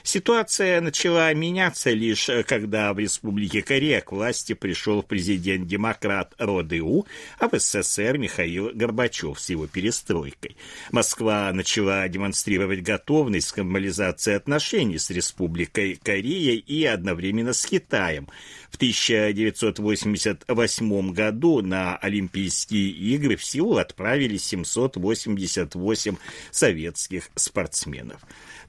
Ситуация 0.04 0.82
начала 0.82 1.34
меняться 1.34 1.92
лишь 1.92 2.28
э, 2.30 2.44
когда 2.44 2.94
в 2.94 3.00
Республике 3.00 3.62
Корея 3.62 4.02
к 4.02 4.12
власти 4.12 4.54
пришел 4.54 5.04
президент-демократ 5.04 6.34
РОДУ, 6.38 7.08
а 7.38 7.50
в 7.50 7.60
СССР 7.60 8.18
Михаил 8.18 8.72
Горбачев 8.74 9.40
с 9.40 9.50
его 9.50 9.68
перестройкой. 9.68 10.58
Москва 10.92 11.52
начала 11.54 12.08
демонстрировать 12.08 12.82
готовность 12.82 13.52
к 13.52 13.58
нормализации 13.58 14.34
отношений 14.34 14.98
с 14.98 15.10
Республикой 15.10 16.00
Кореей 16.02 16.58
и 16.58 16.86
одновременно 16.86 17.54
с 17.54 17.66
Китаем. 17.66 18.28
В 18.72 18.76
1988 18.76 21.12
году 21.12 21.62
на 21.62 21.98
Олимпийские 21.98 22.90
игры 22.90 23.36
в 23.36 23.44
Сеул 23.44 23.80
отправили 23.80 24.38
788 24.38 26.16
советских 26.52 27.30
спортсменов. 27.36 28.22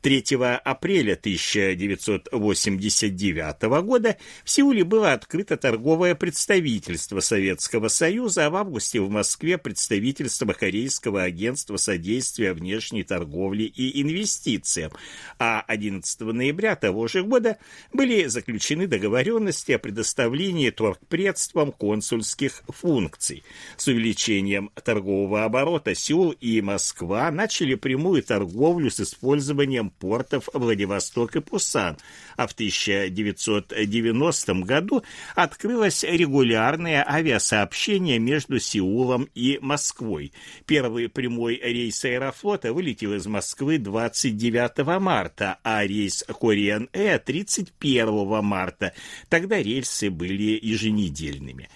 3 0.02 0.24
апреля 0.64 1.12
1989 1.12 3.62
года 3.82 4.16
в 4.44 4.50
Сеуле 4.50 4.82
было 4.82 5.12
открыто 5.12 5.58
торговое 5.58 6.14
представительство 6.14 7.20
Советского 7.20 7.88
Союза, 7.88 8.46
а 8.46 8.50
в 8.50 8.56
августе 8.56 8.98
в 9.00 9.10
Москве 9.10 9.58
представительство 9.58 10.54
Корейского 10.54 11.22
агентства 11.22 11.76
содействия 11.76 12.54
внешней 12.54 13.02
торговли 13.02 13.64
и 13.64 14.00
инвестициям, 14.00 14.92
а 15.38 15.60
11 15.68 16.20
ноября 16.20 16.76
того 16.76 17.06
же 17.06 17.22
года 17.22 17.58
были 17.92 18.24
заключены 18.26 18.86
договоренности 18.86 19.72
о 19.72 19.78
предоставлении 19.78 20.70
торгпредствам 20.70 21.72
консульских 21.72 22.62
функций. 22.68 23.44
С 23.76 23.86
увеличением 23.88 24.70
торгового 24.82 25.44
оборота 25.44 25.94
Сеул 25.94 26.30
и 26.30 26.62
Москва 26.62 27.30
начали 27.30 27.74
прямую 27.74 28.22
торговлю 28.22 28.90
с 28.90 29.00
использованием 29.00 29.89
портов 29.98 30.48
Владивосток 30.52 31.36
и 31.36 31.40
Пусан, 31.40 31.96
а 32.36 32.46
в 32.46 32.52
1990 32.52 34.54
году 34.64 35.02
открылось 35.34 36.04
регулярное 36.04 37.04
авиасообщение 37.06 38.18
между 38.18 38.58
Сеулом 38.58 39.28
и 39.34 39.58
Москвой. 39.60 40.32
Первый 40.66 41.08
прямой 41.08 41.60
рейс 41.62 42.04
Аэрофлота 42.04 42.72
вылетел 42.72 43.14
из 43.14 43.26
Москвы 43.26 43.78
29 43.78 45.00
марта, 45.00 45.58
а 45.62 45.84
рейс 45.84 46.24
Air 46.28 47.18
31 47.18 48.44
марта. 48.44 48.92
Тогда 49.28 49.62
рейсы 49.62 50.10
были 50.10 50.58
еженедельными. 50.62 51.68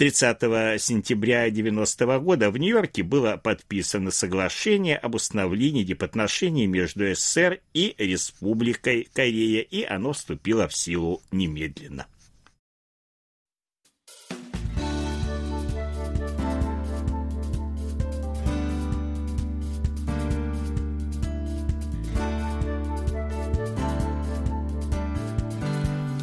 30 0.00 0.80
сентября 0.80 1.40
1990 1.40 2.18
года 2.20 2.50
в 2.50 2.56
Нью-Йорке 2.56 3.02
было 3.02 3.36
подписано 3.36 4.10
соглашение 4.10 4.96
об 4.96 5.14
установлении 5.14 5.82
дипотношений 5.82 6.66
между 6.66 7.14
СССР 7.14 7.60
и 7.74 7.94
Республикой 7.98 9.10
Корея, 9.12 9.60
и 9.60 9.82
оно 9.82 10.14
вступило 10.14 10.68
в 10.68 10.74
силу 10.74 11.20
немедленно. 11.30 12.06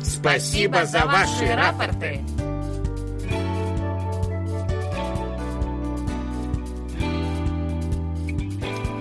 Спасибо 0.01 0.83
за 0.85 1.05
ваши 1.05 1.45
рапорты. 1.53 2.21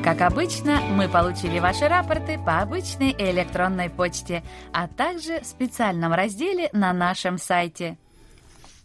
Как 0.07 0.20
обычно, 0.20 0.82
мы 0.82 1.09
получили 1.09 1.59
ваши 1.59 1.88
рапорты 1.88 2.38
по 2.38 2.61
обычной 2.61 3.11
электронной 3.18 3.90
почте, 3.90 4.44
а 4.72 4.86
также 4.86 5.40
в 5.40 5.46
специальном 5.46 6.12
разделе 6.14 6.70
на 6.72 6.92
нашем 6.92 7.38
сайте. 7.38 7.98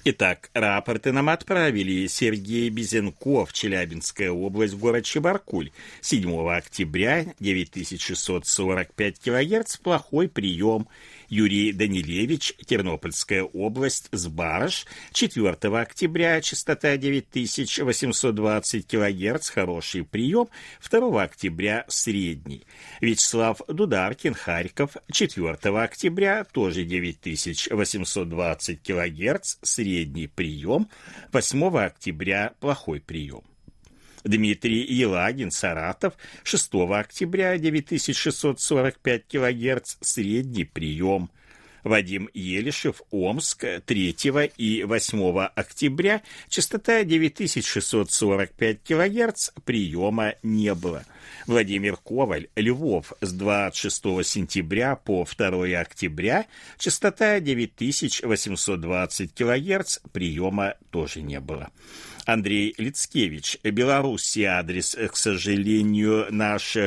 Итак, 0.03 0.49
рапорты 0.55 1.11
нам 1.11 1.29
отправили 1.29 2.07
Сергей 2.07 2.69
Безенков, 2.69 3.53
Челябинская 3.53 4.31
область, 4.31 4.73
город 4.73 5.05
Чебаркуль. 5.05 5.69
7 6.01 6.49
октября 6.49 7.27
9645 7.39 9.19
килогерц, 9.19 9.77
плохой 9.77 10.27
прием. 10.27 10.87
Юрий 11.31 11.71
Данилевич, 11.71 12.53
Тернопольская 12.65 13.43
область, 13.43 14.09
Сбарыш, 14.11 14.85
4 15.13 15.49
октября, 15.79 16.41
частота 16.41 16.97
9820 16.97 18.85
кГц, 18.85 19.49
хороший 19.49 20.03
прием, 20.03 20.49
2 20.91 21.23
октября, 21.23 21.85
средний. 21.87 22.65
Вячеслав 22.99 23.61
Дударкин, 23.69 24.33
Харьков, 24.33 24.97
4 25.09 25.53
октября, 25.79 26.43
тоже 26.43 26.83
9820 26.83 28.81
кГц, 28.83 29.55
средний 29.61 30.27
прием, 30.27 30.89
8 31.31 31.77
октября, 31.77 32.51
плохой 32.59 32.99
прием. 32.99 33.50
Дмитрий 34.23 34.83
Елагин, 34.83 35.51
Саратов, 35.51 36.13
6 36.43 36.73
октября 36.73 37.57
9645 37.57 39.23
кГц, 39.27 39.95
средний 40.01 40.65
прием. 40.65 41.29
Вадим 41.83 42.29
Елишев, 42.33 43.01
Омск, 43.11 43.65
3 43.85 44.15
и 44.57 44.83
8 44.83 45.39
октября, 45.55 46.21
частота 46.49 47.03
9645 47.03 48.83
кГц, 48.83 49.49
приема 49.65 50.35
не 50.43 50.73
было. 50.75 51.03
Владимир 51.47 51.97
Коваль, 51.97 52.47
Львов, 52.55 53.13
с 53.21 53.31
26 53.33 54.25
сентября 54.25 54.95
по 54.95 55.25
2 55.25 55.79
октября, 55.79 56.45
частота 56.77 57.39
9820 57.39 59.33
кГц, 59.33 59.99
приема 60.11 60.75
тоже 60.91 61.21
не 61.21 61.39
было. 61.39 61.71
Андрей 62.25 62.73
Лицкевич. 62.77 63.57
Белоруссия 63.63 64.59
адрес, 64.59 64.95
к 64.95 65.15
сожалению, 65.15 66.27
наш 66.29 66.77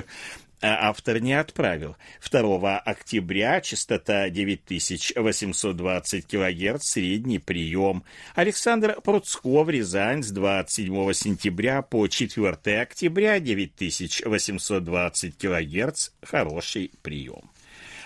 э, 0.65 0.77
автор 0.81 1.21
не 1.21 1.35
отправил. 1.35 1.97
2 2.31 2.79
октября 2.79 3.61
частота 3.61 4.31
9820 4.31 6.27
кГц, 6.27 6.83
средний 6.83 7.39
прием. 7.39 8.03
Александр 8.35 9.01
Пруцков, 9.03 9.69
Рязань, 9.69 10.23
с 10.23 10.31
27 10.31 11.13
сентября 11.13 11.83
по 11.83 12.09
4 12.09 12.81
октября 12.81 13.39
9820 13.41 15.37
кГц, 15.37 16.11
хороший 16.23 16.91
прием. 17.03 17.54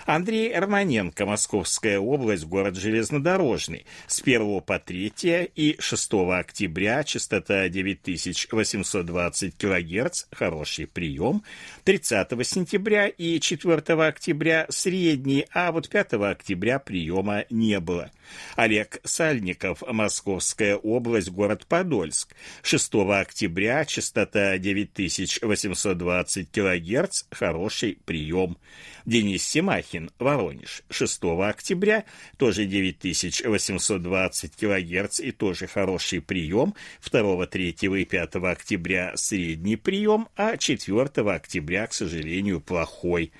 Андрей 0.09 0.51
Романенко, 0.57 1.27
Московская 1.27 1.99
область, 1.99 2.45
город 2.45 2.75
Железнодорожный. 2.75 3.85
С 4.07 4.23
1 4.23 4.61
по 4.61 4.79
3 4.79 5.51
и 5.55 5.75
6 5.77 6.13
октября 6.31 7.03
частота 7.03 7.69
9820 7.69 9.55
кГц, 9.55 10.23
хороший 10.31 10.87
прием. 10.87 11.43
30 11.83 12.47
сентября 12.47 13.07
и 13.07 13.39
4 13.39 13.77
октября 14.07 14.65
средний, 14.69 15.45
а 15.53 15.71
вот 15.71 15.87
5 15.87 16.13
октября 16.13 16.79
приема 16.79 17.45
не 17.51 17.79
было. 17.79 18.09
Олег 18.55 18.99
Сальников, 19.03 19.83
Московская 19.87 20.75
область, 20.75 21.29
город 21.29 21.67
Подольск. 21.67 22.35
6 22.63 22.95
октября 22.95 23.85
частота 23.85 24.57
9820 24.57 26.51
кГц, 26.51 27.23
хороший 27.29 27.99
прием. 28.05 28.57
Денис 29.05 29.43
Семахин, 29.43 29.98
Воронеж, 30.19 30.83
6 30.89 31.23
октября, 31.41 32.05
тоже 32.37 32.65
9820 32.65 34.55
кГц 34.55 35.19
и 35.19 35.31
тоже 35.31 35.67
хороший 35.67 36.21
прием, 36.21 36.75
2, 37.11 37.47
3 37.47 37.69
и 37.69 38.05
5 38.05 38.35
октября 38.35 39.11
средний 39.15 39.75
прием, 39.75 40.29
а 40.35 40.57
4 40.57 41.31
октября, 41.31 41.87
к 41.87 41.93
сожалению, 41.93 42.61
плохой. 42.61 43.31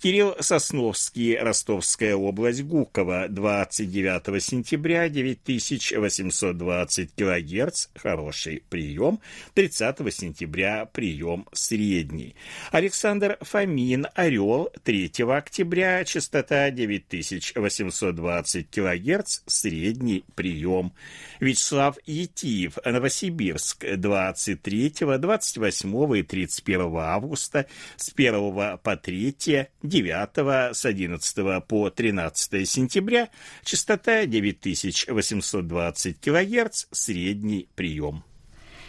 Кирилл 0.00 0.34
Сосновский, 0.40 1.36
Ростовская 1.36 2.16
область, 2.16 2.62
Гуково, 2.62 3.26
29 3.28 4.42
сентября, 4.42 5.08
9820 5.08 7.14
кГц, 7.14 7.88
хороший 7.94 8.62
прием, 8.68 9.20
30 9.54 10.14
сентября 10.14 10.86
прием 10.86 11.46
средний. 11.52 12.34
Александр 12.70 13.36
Фомин, 13.40 14.06
Орел, 14.14 14.70
3 14.84 15.10
октября, 15.28 15.97
частота 16.04 16.70
9820 16.70 18.70
кГц, 18.70 19.40
средний 19.46 20.24
прием. 20.34 20.92
Вячеслав 21.40 21.96
Етиев, 22.06 22.78
Новосибирск, 22.84 23.84
23, 23.96 24.94
28 25.18 26.16
и 26.16 26.22
31 26.22 26.96
августа, 26.96 27.66
с 27.96 28.12
1 28.14 28.78
по 28.78 28.96
3, 28.96 29.68
9, 29.82 30.76
с 30.76 30.84
11 30.84 31.66
по 31.66 31.90
13 31.90 32.68
сентября, 32.68 33.28
частота 33.64 34.26
9820 34.26 36.20
кГц, 36.20 36.86
средний 36.90 37.68
прием. 37.74 38.24